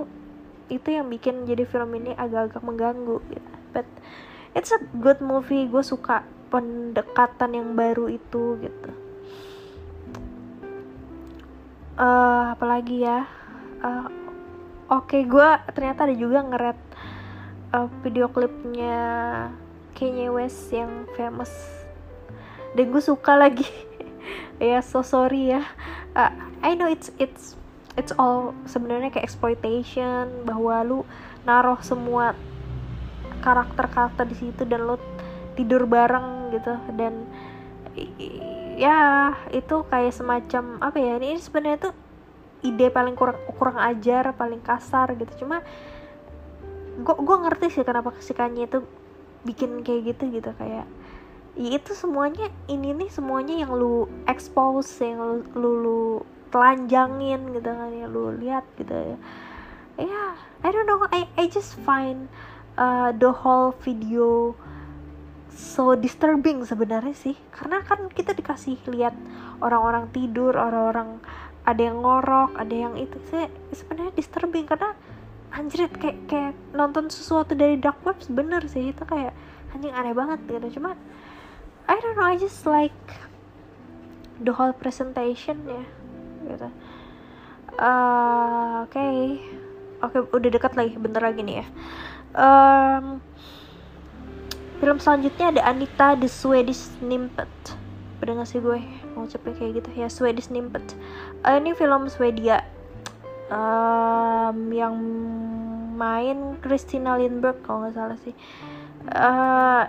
itu 0.66 0.88
yang 0.90 1.06
bikin 1.06 1.46
jadi 1.46 1.62
film 1.64 1.94
ini 1.94 2.12
agak-agak 2.18 2.62
mengganggu 2.62 3.22
gitu. 3.30 3.50
but 3.70 3.86
it's 4.56 4.72
a 4.72 4.80
good 4.98 5.20
movie. 5.20 5.68
Gue 5.68 5.84
suka 5.84 6.24
pendekatan 6.48 7.52
yang 7.52 7.68
baru 7.76 8.08
itu 8.08 8.56
gitu. 8.64 8.90
Uh, 11.96 12.52
apalagi 12.56 13.04
ya? 13.04 13.24
Uh, 13.80 14.08
oke 14.88 15.08
okay, 15.12 15.24
gue 15.28 15.48
ternyata 15.72 16.08
ada 16.08 16.16
juga 16.16 16.40
ngeret 16.44 16.80
uh, 17.76 17.88
video 18.00 18.28
klipnya 18.32 18.96
Kanye 19.96 20.28
West 20.32 20.72
yang 20.72 21.08
famous. 21.16 21.52
Dan 22.76 22.92
gue 22.92 23.00
suka 23.00 23.36
lagi 23.36 23.64
ya 24.58 24.80
so 24.80 25.04
sorry 25.04 25.52
ya. 25.52 25.62
Uh, 26.16 26.32
I 26.64 26.74
know 26.74 26.88
it's 26.88 27.12
it's 27.20 27.56
it's 27.96 28.12
all 28.16 28.52
sebenarnya 28.68 29.12
kayak 29.12 29.24
exploitation 29.24 30.44
bahwa 30.44 30.84
lu 30.84 30.98
naruh 31.48 31.80
semua 31.80 32.36
karakter-karakter 33.40 34.26
di 34.26 34.36
situ 34.36 34.62
dan 34.68 34.84
lu 34.84 34.96
tidur 35.56 35.88
bareng 35.88 36.52
gitu. 36.52 36.74
Dan 36.96 37.28
ya 38.76 39.32
itu 39.52 39.84
kayak 39.88 40.12
semacam 40.12 40.80
apa 40.84 40.96
ya 41.00 41.16
ini 41.16 41.40
sebenarnya 41.40 41.90
tuh 41.90 41.94
ide 42.64 42.92
paling 42.92 43.16
kurang 43.16 43.40
kurang 43.56 43.78
ajar 43.80 44.36
paling 44.36 44.60
kasar 44.60 45.16
gitu. 45.16 45.46
Cuma 45.46 45.64
gue 47.00 47.36
ngerti 47.44 47.68
sih 47.68 47.84
kenapa 47.84 48.12
kesikannya 48.16 48.68
itu 48.68 48.80
bikin 49.44 49.84
kayak 49.84 50.16
gitu 50.16 50.40
gitu 50.40 50.50
kayak 50.56 50.88
ya 51.56 51.80
itu 51.80 51.96
semuanya 51.96 52.52
ini 52.68 52.92
nih 52.92 53.08
semuanya 53.08 53.64
yang 53.64 53.72
lu 53.72 54.04
expose 54.28 55.00
yang 55.00 55.18
lu, 55.18 55.36
lu, 55.56 55.70
lu 55.80 56.02
telanjangin 56.52 57.56
gitu 57.56 57.70
kan 57.72 57.90
ya 57.90 58.06
lu 58.06 58.36
lihat 58.36 58.64
gitu 58.76 58.92
ya. 58.92 59.16
Ya 59.96 60.04
yeah, 60.04 60.30
I 60.60 60.68
don't 60.68 60.84
know 60.84 61.00
I 61.08 61.24
I 61.40 61.48
just 61.48 61.80
find 61.80 62.28
uh, 62.76 63.16
the 63.16 63.32
whole 63.32 63.72
video 63.80 64.52
so 65.48 65.96
disturbing 65.96 66.60
sebenarnya 66.68 67.16
sih. 67.16 67.36
Karena 67.48 67.80
kan 67.80 68.12
kita 68.12 68.36
dikasih 68.36 68.76
lihat 68.92 69.16
orang-orang 69.64 70.12
tidur 70.12 70.52
orang-orang 70.52 71.24
ada 71.64 71.80
yang 71.80 72.04
ngorok 72.04 72.54
ada 72.60 72.74
yang 72.76 72.94
itu 73.00 73.16
sih 73.32 73.48
sebenarnya 73.72 74.12
disturbing. 74.12 74.68
Karena 74.68 74.92
anjrit 75.56 75.92
kayak 75.96 76.28
kayak 76.28 76.52
nonton 76.76 77.08
sesuatu 77.08 77.56
dari 77.56 77.80
dark 77.80 78.04
web 78.04 78.20
bener 78.28 78.60
sih 78.68 78.92
itu 78.92 79.02
kayak 79.08 79.32
anjing 79.72 79.96
aneh 79.96 80.12
banget 80.12 80.44
gitu. 80.44 80.76
Cuma 80.76 80.92
I 81.86 81.94
don't 82.02 82.16
know 82.18 82.26
I 82.26 82.36
just 82.36 82.66
like 82.66 82.94
the 84.42 84.52
whole 84.52 84.74
presentation 84.74 85.62
ya 85.66 85.84
gitu. 86.46 86.68
Uh, 87.76 88.86
oke. 88.86 88.94
Okay. 88.94 89.40
oke 90.00 90.12
okay, 90.12 90.20
udah 90.36 90.50
dekat 90.52 90.72
lagi 90.76 90.94
bentar 90.98 91.22
lagi 91.24 91.40
nih 91.42 91.64
ya. 91.64 91.66
Um, 92.36 93.24
film 94.82 95.00
selanjutnya 95.00 95.56
ada 95.56 95.62
Anita 95.72 96.18
the 96.20 96.28
Swedish 96.28 97.00
Snippet 97.00 97.48
pada 98.16 98.32
gak 98.32 98.48
sih 98.48 98.60
gue 98.64 98.80
mau 99.12 99.28
cepet 99.28 99.56
kayak 99.60 99.72
gitu? 99.80 99.88
Ya 99.96 100.08
Swedish 100.08 100.48
Snippet 100.52 100.84
uh, 101.44 101.56
ini 101.56 101.72
film 101.72 102.08
Swedia. 102.10 102.64
Um, 103.46 104.74
yang 104.74 104.98
main 105.96 106.58
Christina 106.60 107.14
Lindbergh 107.14 107.62
kalau 107.62 107.86
nggak 107.86 107.94
salah 107.94 108.18
sih. 108.20 108.34
Uh, 109.06 109.86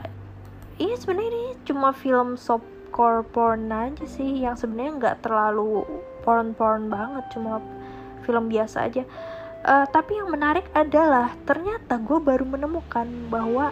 iya 0.78 0.96
sebenarnya 0.98 1.30
ini 1.30 1.46
cuma 1.66 1.94
film 1.94 2.38
softcore 2.38 3.26
porn 3.30 3.70
aja 3.70 4.06
sih 4.06 4.46
yang 4.46 4.58
sebenarnya 4.58 4.94
nggak 4.98 5.18
terlalu 5.26 5.86
porn-porn 6.22 6.90
banget 6.90 7.24
cuma 7.34 7.62
film 8.28 8.52
biasa 8.52 8.92
aja. 8.92 9.04
Uh, 9.68 9.88
tapi 9.90 10.16
yang 10.16 10.30
menarik 10.30 10.68
adalah 10.76 11.34
ternyata 11.48 12.00
gue 12.00 12.20
baru 12.22 12.46
menemukan 12.46 13.08
bahwa 13.32 13.72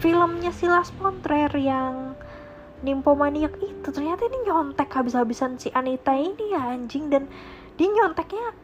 filmnya 0.00 0.50
Silas 0.50 0.88
Pontrer 0.96 1.52
yang 1.54 2.16
Nimpomaniak 2.80 3.60
itu 3.60 3.88
ternyata 3.92 4.24
ini 4.24 4.48
nyontek 4.48 4.88
habis-habisan 4.88 5.60
si 5.60 5.68
Anita 5.76 6.16
ini 6.16 6.56
ya 6.56 6.72
anjing. 6.72 7.12
Dan 7.12 7.28
dia 7.76 7.88
nyonteknya 7.92 8.56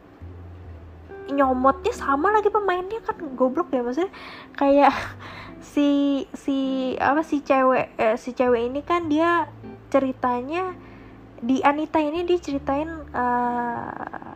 nyomotnya 1.31 1.93
sama 1.93 2.31
lagi 2.31 2.47
pemainnya 2.51 3.03
kan 3.03 3.15
goblok 3.35 3.71
ya 3.73 3.83
maksudnya 3.83 4.11
kayak 4.55 4.93
si 5.71 6.23
si 6.33 6.57
apa 6.97 7.21
si 7.21 7.43
cewek 7.43 7.93
eh, 7.99 8.15
si 8.15 8.31
cewek 8.33 8.71
ini 8.71 8.81
kan 8.81 9.11
dia 9.11 9.47
ceritanya 9.91 10.75
di 11.37 11.61
Anita 11.61 12.01
ini 12.01 12.25
diceritain 12.25 12.89
uh, 13.13 14.33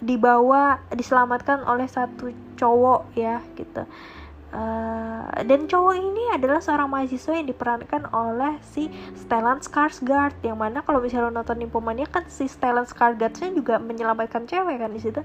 dibawa 0.00 0.80
diselamatkan 0.88 1.68
oleh 1.68 1.84
satu 1.84 2.32
cowok 2.56 3.12
ya 3.12 3.44
gitu 3.60 3.84
uh, 4.54 5.24
dan 5.46 5.66
cowok 5.66 5.94
ini 5.98 6.24
adalah 6.34 6.60
seorang 6.62 6.90
mahasiswa 6.90 7.32
yang 7.38 7.48
diperankan 7.48 8.10
oleh 8.10 8.58
si 8.70 8.90
Stellan 9.18 9.62
Skarsgård 9.62 10.38
yang 10.42 10.58
mana 10.58 10.82
kalau 10.84 11.02
misalnya 11.02 11.30
lo 11.30 11.42
nonton 11.42 11.58
Nymphomania 11.58 12.06
kan 12.06 12.26
si 12.30 12.46
Stellan 12.46 12.86
Skarsgårdnya 12.86 13.50
juga 13.54 13.78
menyelamatkan 13.78 14.46
cewek 14.46 14.76
kan 14.78 14.90
di 14.90 15.00
situ. 15.00 15.20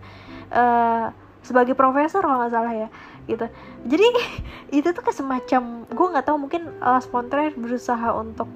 Uh, 0.50 1.10
sebagai 1.46 1.78
profesor 1.78 2.26
kalau 2.26 2.42
nggak 2.42 2.54
salah 2.58 2.74
ya 2.74 2.90
gitu. 3.30 3.46
Jadi 3.86 4.08
itu 4.82 4.88
tuh 4.90 5.02
kayak 5.06 5.18
semacam 5.18 5.86
gue 5.86 6.08
nggak 6.18 6.26
tahu 6.26 6.38
mungkin 6.42 6.74
Lars 6.82 7.06
von 7.06 7.30
berusaha 7.30 8.10
untuk 8.18 8.50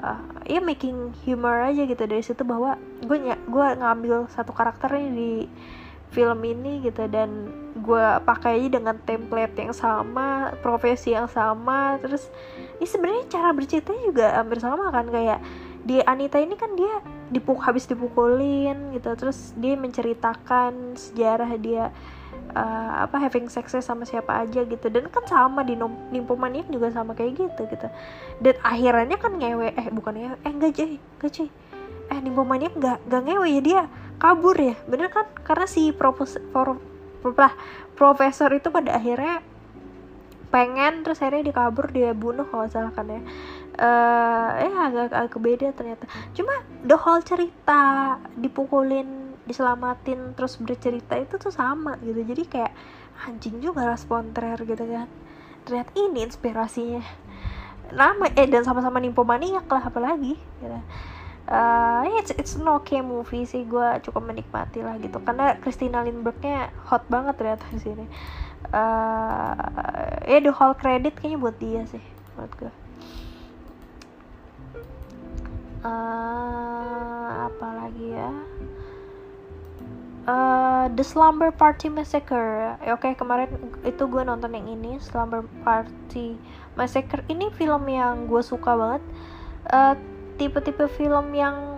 uh, 0.00 0.20
ya 0.48 0.60
making 0.64 1.12
humor 1.24 1.60
aja 1.64 1.84
gitu 1.84 2.04
dari 2.08 2.24
situ 2.24 2.40
bahwa 2.44 2.80
gue 3.04 3.18
gue 3.36 3.66
ngambil 3.80 4.28
satu 4.32 4.56
karakternya 4.56 5.12
di 5.12 5.32
film 6.14 6.38
ini 6.46 6.86
gitu 6.86 7.10
dan 7.10 7.50
gue 7.74 8.06
pakai 8.22 8.70
dengan 8.70 8.94
template 9.02 9.58
yang 9.58 9.74
sama 9.74 10.54
profesi 10.62 11.10
yang 11.10 11.26
sama. 11.26 11.98
Terus 11.98 12.30
ini 12.78 12.86
sebenarnya 12.86 13.24
cara 13.28 13.50
bercerita 13.50 13.90
juga 14.06 14.38
hampir 14.38 14.62
sama 14.62 14.94
kan 14.94 15.10
kayak 15.10 15.42
di 15.84 16.00
Anita 16.00 16.40
ini 16.40 16.56
kan 16.56 16.72
dia 16.78 17.02
dipuk 17.34 17.58
habis 17.60 17.90
dipukulin 17.90 18.94
gitu. 18.94 19.10
Terus 19.18 19.52
dia 19.58 19.74
menceritakan 19.74 20.94
sejarah 20.94 21.50
dia 21.58 21.90
uh, 22.54 23.04
apa 23.04 23.18
having 23.18 23.50
sex 23.50 23.74
sama 23.82 24.06
siapa 24.06 24.46
aja 24.46 24.62
gitu. 24.62 24.86
Dan 24.86 25.10
kan 25.10 25.26
sama 25.26 25.66
di 25.66 25.74
nimpomaniak 26.14 26.70
juga 26.70 26.94
sama 26.94 27.12
kayak 27.12 27.42
gitu 27.42 27.62
gitu. 27.68 27.88
Dan 28.38 28.54
akhirnya 28.62 29.18
kan 29.18 29.34
ngewe 29.34 29.74
eh 29.74 29.86
bukan 29.90 30.14
ya 30.14 30.30
eh 30.40 30.52
enggak 30.54 30.78
cuy 30.78 30.96
enggak 30.96 31.32
cuy 31.34 31.50
eh 32.14 32.22
nimpomaniak 32.22 32.78
enggak 32.78 33.02
enggak 33.10 33.22
ngewe 33.26 33.48
ya 33.50 33.60
dia 33.60 33.82
kabur 34.22 34.54
ya. 34.54 34.78
Bener 34.86 35.10
kan? 35.10 35.26
Karena 35.42 35.66
si 35.66 35.90
propos 35.90 36.38
pro, 36.54 36.78
pro, 37.20 37.50
profesor 37.98 38.50
itu 38.54 38.70
pada 38.70 38.94
akhirnya 38.94 39.42
pengen 40.54 41.02
terus 41.02 41.18
akhirnya 41.18 41.50
dia 41.50 41.56
kabur 41.58 41.90
dia 41.90 42.14
bunuh 42.14 42.46
kalau 42.46 42.70
salah 42.70 42.94
kan 42.94 43.10
ya. 43.10 43.20
Uh, 43.74 44.48
eh 44.62 44.70
agak 44.70 45.10
agak 45.10 45.40
beda 45.42 45.74
ternyata. 45.74 46.06
Cuma 46.30 46.54
the 46.86 46.94
whole 46.94 47.18
cerita 47.26 48.14
dipukulin 48.38 49.34
diselamatin 49.44 50.32
terus 50.38 50.56
bercerita 50.62 51.18
itu 51.18 51.34
tuh 51.42 51.50
sama 51.50 51.98
gitu. 52.06 52.22
Jadi 52.22 52.42
kayak 52.46 52.72
anjing 53.26 53.58
juga 53.58 53.82
lah 53.82 53.98
sponter 53.98 54.54
gitu 54.62 54.86
kan. 54.86 55.10
Ternyata 55.66 55.90
ini 55.98 56.22
inspirasinya. 56.22 57.02
Nama 57.90 58.30
eh 58.38 58.46
dan 58.46 58.62
sama-sama 58.62 59.02
nimpomaniak 59.02 59.66
lah 59.66 59.90
apalagi 59.90 60.38
gitu. 60.38 60.78
Uh, 61.44 62.08
it's 62.16 62.32
it's 62.40 62.56
an 62.56 62.64
okay 62.64 63.04
movie 63.04 63.44
sih 63.44 63.68
gue 63.68 63.88
cukup 64.00 64.24
menikmati 64.24 64.80
lah 64.80 64.96
gitu. 65.00 65.20
Karena 65.20 65.60
Christina 65.60 66.00
Lindberghnya 66.00 66.72
hot 66.88 67.04
banget 67.12 67.36
ternyata 67.36 67.64
di 67.72 67.80
sini. 67.80 68.06
Uh, 68.72 69.52
ya 70.24 70.40
the 70.40 70.48
whole 70.48 70.72
credit 70.72 71.12
kayaknya 71.20 71.36
buat 71.36 71.56
dia 71.60 71.84
sih 71.84 72.00
menurut 72.34 72.52
gue 72.56 72.72
uh, 75.84 77.28
apa 77.46 77.68
lagi 77.84 78.06
ya? 78.10 78.32
Uh, 80.24 80.88
The 80.96 81.04
Slumber 81.04 81.52
Party 81.52 81.92
Massacre. 81.92 82.80
Oke 82.88 83.12
okay, 83.12 83.12
kemarin 83.12 83.52
itu 83.84 84.08
gue 84.08 84.24
nonton 84.24 84.56
yang 84.56 84.64
ini 84.72 84.96
Slumber 84.96 85.44
Party 85.60 86.40
Massacre. 86.80 87.20
Ini 87.28 87.52
film 87.52 87.84
yang 87.92 88.24
gue 88.24 88.40
suka 88.40 88.72
banget. 88.72 89.04
Uh, 89.68 89.94
tipe-tipe 90.36 90.86
film 90.90 91.34
yang 91.34 91.74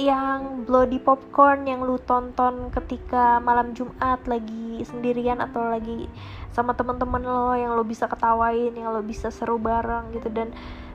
yang 0.00 0.64
bloody 0.64 0.96
popcorn 0.96 1.68
yang 1.68 1.84
lu 1.84 2.00
tonton 2.08 2.72
ketika 2.72 3.36
malam 3.44 3.76
Jumat 3.76 4.24
lagi 4.24 4.80
sendirian 4.88 5.36
atau 5.44 5.68
lagi 5.68 6.08
sama 6.56 6.72
teman-teman 6.72 7.20
lo 7.20 7.52
yang 7.52 7.76
lo 7.76 7.84
bisa 7.84 8.08
ketawain 8.08 8.72
yang 8.72 8.88
lo 8.88 9.04
bisa 9.04 9.28
seru 9.28 9.60
bareng 9.60 10.16
gitu. 10.16 10.32
Dan 10.32 10.48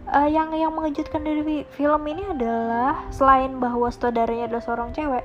uh, 0.09 0.25
yang 0.25 0.49
yang 0.57 0.73
mengejutkan 0.73 1.21
dari 1.21 1.61
film 1.77 2.01
ini 2.09 2.25
adalah 2.25 3.05
selain 3.13 3.61
bahwa 3.61 3.85
saudaranya 3.93 4.49
adalah 4.49 4.65
seorang 4.65 4.89
cewek 4.97 5.23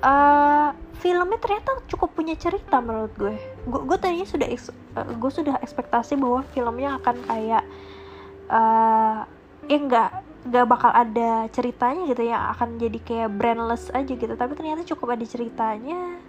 uh, 0.00 0.72
filmnya 1.04 1.38
ternyata 1.40 1.84
cukup 1.92 2.16
punya 2.16 2.34
cerita 2.40 2.80
menurut 2.80 3.12
gue. 3.20 3.36
Gue 3.68 3.98
tadinya 4.00 4.24
sudah 4.24 4.48
uh, 4.48 5.12
gue 5.12 5.30
sudah 5.30 5.60
ekspektasi 5.60 6.16
bahwa 6.16 6.40
filmnya 6.56 6.96
akan 7.04 7.16
kayak 7.28 7.64
uh, 8.48 9.28
ya 9.68 9.76
enggak 9.76 10.23
nggak 10.44 10.66
bakal 10.68 10.92
ada 10.92 11.48
ceritanya 11.48 12.04
gitu 12.04 12.28
yang 12.28 12.52
akan 12.52 12.76
jadi 12.76 12.98
kayak 13.00 13.30
brandless 13.32 13.88
aja 13.90 14.12
gitu. 14.12 14.34
Tapi 14.36 14.52
ternyata 14.52 14.84
cukup 14.84 15.16
ada 15.16 15.24
ceritanya. 15.24 16.20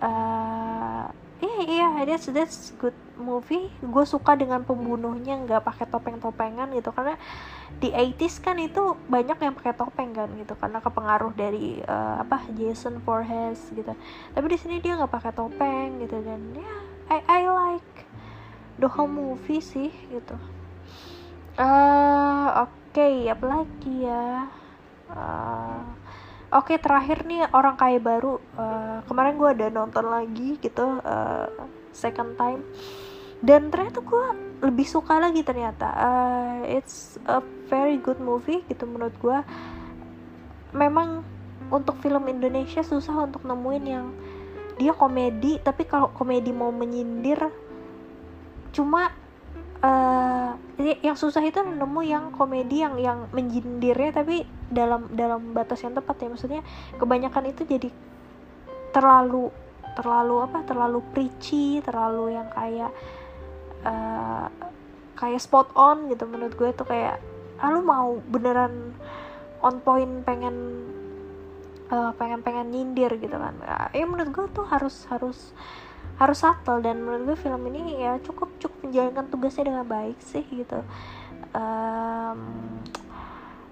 Uh, 0.00 1.06
iya 1.44 1.92
yeah, 1.92 2.04
that's 2.08 2.28
that's 2.32 2.72
good 2.80 2.96
movie. 3.20 3.68
Gue 3.84 4.04
suka 4.08 4.32
dengan 4.32 4.64
pembunuhnya 4.64 5.36
nggak 5.44 5.60
pakai 5.60 5.86
topeng-topengan 5.92 6.72
gitu. 6.72 6.88
Karena 6.90 7.20
di 7.76 7.92
80s 7.92 8.40
kan 8.40 8.56
itu 8.56 8.96
banyak 9.12 9.36
yang 9.36 9.52
pakai 9.52 9.76
topeng 9.76 10.16
kan 10.16 10.28
gitu. 10.40 10.56
Karena 10.56 10.80
kepengaruh 10.80 11.32
dari 11.36 11.84
uh, 11.84 12.24
apa 12.24 12.48
Jason 12.56 12.96
Voorhees 13.04 13.60
gitu. 13.76 13.92
Tapi 14.32 14.46
di 14.48 14.56
sini 14.56 14.80
dia 14.80 14.96
nggak 14.96 15.12
pakai 15.12 15.32
topeng 15.36 16.00
gitu 16.00 16.16
dan 16.24 16.40
ya 16.56 16.64
yeah, 16.64 16.80
I 17.12 17.18
I 17.28 17.40
like 17.52 17.94
the 18.80 18.88
whole 18.88 19.10
movie 19.10 19.60
sih 19.60 19.92
gitu. 20.08 20.36
Uh, 21.54 21.93
okay, 22.94 23.26
apa 23.26 23.44
lagi 23.50 23.94
ya? 24.06 24.46
Uh, 25.10 25.82
Oke 26.54 26.78
okay, 26.78 26.78
terakhir 26.78 27.26
nih 27.26 27.50
orang 27.50 27.74
kaya 27.74 27.98
baru. 27.98 28.38
Uh, 28.54 29.02
kemarin 29.10 29.34
gue 29.34 29.50
ada 29.58 29.66
nonton 29.74 30.06
lagi 30.06 30.54
gitu 30.62 31.02
uh, 31.02 31.50
second 31.90 32.38
time. 32.38 32.62
Dan 33.42 33.74
ternyata 33.74 33.98
gue 33.98 34.26
lebih 34.62 34.86
suka 34.86 35.18
lagi 35.18 35.42
ternyata. 35.42 35.90
Uh, 35.98 36.62
it's 36.70 37.18
a 37.26 37.42
very 37.66 37.98
good 37.98 38.22
movie 38.22 38.62
gitu 38.70 38.86
menurut 38.86 39.18
gue 39.18 39.38
memang 40.78 41.26
untuk 41.74 41.98
film 41.98 42.30
Indonesia 42.30 42.86
susah 42.86 43.26
untuk 43.26 43.42
nemuin 43.42 43.84
yang 43.90 44.06
dia 44.78 44.94
komedi 44.94 45.58
tapi 45.58 45.90
kalau 45.90 46.14
komedi 46.14 46.54
mau 46.54 46.70
menyindir 46.70 47.50
cuma 48.74 49.10
uh, 49.84 50.50
yang 50.80 51.14
susah 51.14 51.44
itu 51.44 51.60
nemu 51.60 52.00
yang 52.02 52.24
komedi 52.32 52.82
yang 52.82 52.96
yang 52.96 53.28
menjindirnya 53.30 54.10
tapi 54.16 54.42
dalam 54.72 55.06
dalam 55.12 55.52
batas 55.52 55.84
yang 55.84 55.92
tepat 55.92 56.24
ya. 56.24 56.28
Maksudnya 56.32 56.62
kebanyakan 56.96 57.52
itu 57.52 57.62
jadi 57.68 57.88
terlalu 58.96 59.52
terlalu 59.94 60.36
apa 60.42 60.66
terlalu 60.66 60.98
preachy 61.14 61.78
terlalu 61.84 62.34
yang 62.34 62.48
kayak 62.50 62.90
uh, 63.86 64.50
kayak 65.14 65.38
spot 65.38 65.70
on 65.78 66.10
gitu 66.10 66.26
menurut 66.26 66.54
gue 66.58 66.70
tuh 66.74 66.86
kayak 66.86 67.22
ah 67.62 67.70
lu 67.70 67.86
mau 67.86 68.18
beneran 68.26 68.90
on 69.62 69.78
point 69.78 70.26
pengen 70.26 70.82
uh, 71.94 72.10
pengen 72.18 72.42
pengen 72.42 72.74
nyindir 72.74 73.14
gitu 73.22 73.38
kan. 73.38 73.54
Ya 73.94 74.04
menurut 74.06 74.34
gue 74.34 74.46
tuh 74.50 74.66
harus 74.66 75.06
harus 75.06 75.54
harus 76.14 76.38
subtle 76.38 76.78
dan 76.78 77.02
menurut 77.02 77.34
gue 77.34 77.38
film 77.42 77.62
ini 77.74 78.06
ya 78.06 78.22
cukup 78.22 78.54
cukup 78.62 78.78
menjalankan 78.86 79.26
tugasnya 79.30 79.64
dengan 79.66 79.86
baik 79.86 80.18
sih 80.22 80.46
gitu. 80.46 80.80
Um, 81.54 82.40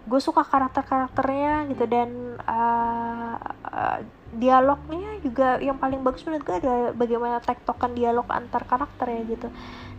gue 0.02 0.18
suka 0.18 0.42
karakter 0.42 0.82
karakternya 0.82 1.70
gitu 1.70 1.86
dan 1.86 2.34
uh, 2.42 3.38
uh, 3.62 3.98
dialognya 4.34 5.22
juga 5.22 5.62
yang 5.62 5.78
paling 5.78 6.02
bagus 6.02 6.26
menurut 6.26 6.42
gue 6.42 6.56
adalah 6.58 6.90
bagaimana 6.90 7.38
tektokan 7.38 7.94
dialog 7.94 8.26
antar 8.26 8.66
karakter 8.66 9.06
ya 9.06 9.22
gitu. 9.30 9.48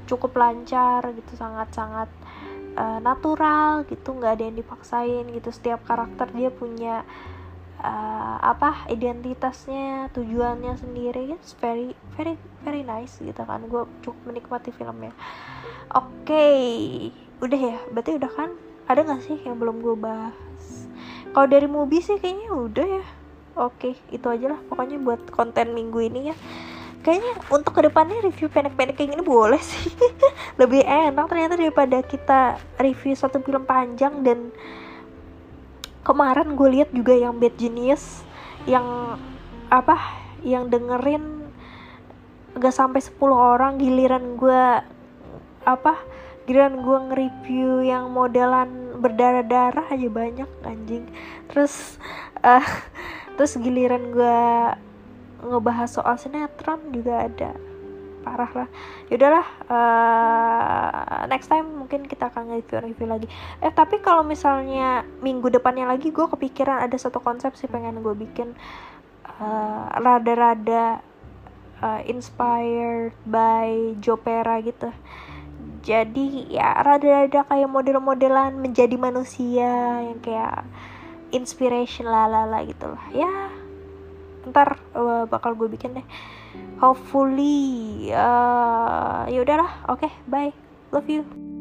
Cukup 0.04 0.36
lancar 0.36 1.08
gitu 1.16 1.40
sangat 1.40 1.72
sangat 1.72 2.12
uh, 2.76 3.00
natural 3.00 3.88
gitu 3.88 4.12
nggak 4.12 4.36
ada 4.36 4.44
yang 4.44 4.58
dipaksain 4.60 5.26
gitu. 5.32 5.50
Setiap 5.56 5.88
karakter 5.88 6.28
dia 6.36 6.52
punya 6.52 7.08
apa 8.44 8.88
identitasnya 8.88 10.08
tujuannya 10.16 10.80
sendiri 10.80 11.36
it's 11.36 11.52
very 11.60 11.92
very 12.16 12.40
very 12.64 12.84
nice 12.84 13.20
gitu 13.20 13.44
kan. 13.44 13.64
Gue 13.68 13.84
cukup 14.04 14.20
menikmati 14.24 14.72
filmnya. 14.72 15.12
Oke 15.92 16.24
okay. 16.24 16.64
udah 17.44 17.60
ya? 17.60 17.80
Berarti 17.92 18.12
udah 18.16 18.32
kan? 18.32 18.50
Ada 18.88 19.04
nggak 19.04 19.22
sih 19.24 19.38
yang 19.44 19.60
belum 19.60 19.84
gue 19.84 19.96
bahas? 20.00 20.64
Kalau 21.36 21.48
dari 21.48 21.68
movie 21.68 22.04
sih 22.04 22.20
kayaknya 22.20 22.50
udah 22.52 22.88
ya. 22.88 23.06
Oke 23.54 23.92
okay, 23.92 23.94
itu 24.16 24.28
aja 24.32 24.56
lah 24.56 24.60
pokoknya 24.72 24.98
buat 25.04 25.22
konten 25.32 25.76
minggu 25.76 26.00
ini 26.04 26.32
ya. 26.32 26.36
Kayaknya 27.04 27.32
untuk 27.52 27.76
ke 27.76 27.84
depannya 27.84 28.24
review 28.24 28.48
pendek-pendek 28.48 28.96
kayak 28.96 29.12
gini 29.12 29.24
boleh 29.28 29.60
sih. 29.60 29.92
Lebih 30.62 30.88
enak 30.88 31.28
ternyata 31.28 31.60
daripada 31.60 32.00
kita 32.00 32.56
review 32.80 33.12
satu 33.12 33.44
film 33.44 33.68
panjang 33.68 34.24
dan 34.24 34.56
kemarin 36.04 36.56
gue 36.60 36.70
lihat 36.80 36.90
juga 36.92 37.16
yang 37.16 37.40
Bad 37.40 37.56
Genius 37.56 38.24
yang 38.68 39.18
apa 39.72 39.98
yang 40.44 40.68
dengerin 40.68 41.48
gak 42.60 42.76
sampai 42.76 43.02
10 43.02 43.18
orang 43.34 43.82
giliran 43.82 44.38
gue 44.38 44.64
apa 45.64 45.94
giliran 46.44 46.84
gue 46.84 46.98
nge-review 47.10 47.88
yang 47.88 48.12
modelan 48.12 49.00
berdarah-darah 49.00 49.88
aja 49.90 50.10
banyak 50.12 50.50
anjing. 50.68 51.08
Terus 51.48 51.98
uh, 52.44 52.68
terus 53.40 53.56
giliran 53.56 54.12
gue 54.12 54.40
ngebahas 55.44 55.90
soal 55.92 56.16
sinetron 56.20 56.80
juga 56.92 57.28
ada 57.28 57.52
parah 58.24 58.52
lah. 58.56 58.68
Yaudahlah 59.12 59.48
uh, 59.68 61.24
next 61.28 61.52
time 61.52 61.68
mungkin 61.84 62.08
kita 62.08 62.32
akan 62.32 62.56
review-review 62.56 63.08
lagi. 63.08 63.28
Eh 63.60 63.70
tapi 63.70 64.00
kalau 64.00 64.24
misalnya 64.24 65.04
minggu 65.20 65.52
depannya 65.52 65.84
lagi 65.84 66.10
gue 66.10 66.26
kepikiran 66.26 66.82
ada 66.82 66.96
satu 66.96 67.20
konsep 67.20 67.54
sih 67.60 67.68
pengen 67.68 68.00
gue 68.00 68.16
bikin. 68.16 68.56
Uh, 69.34 69.90
rada-rada 69.98 71.02
uh, 71.84 72.02
inspired 72.08 73.12
by 73.28 73.98
Jopera 74.00 74.64
gitu. 74.64 74.88
Jadi 75.84 76.48
ya 76.48 76.80
rada-rada 76.80 77.44
kayak 77.44 77.68
model-modelan 77.68 78.56
menjadi 78.56 78.96
manusia 78.96 80.00
yang 80.00 80.24
kayak 80.24 80.64
inspiration 81.34 82.06
lah 82.06 82.30
lah 82.30 82.62
gitu 82.62 82.86
lah 82.86 83.06
ya 83.10 83.50
ntar 84.48 84.78
uh, 84.94 85.26
bakal 85.26 85.58
gue 85.58 85.68
bikin 85.68 85.98
deh 85.98 86.08
hopefully 86.82 88.12
uh, 88.12 89.26
ya 89.30 89.40
udahlah. 89.42 89.88
Oke 89.90 90.08
okay, 90.08 90.12
bye. 90.28 90.52
Love 90.94 91.10
you 91.10 91.53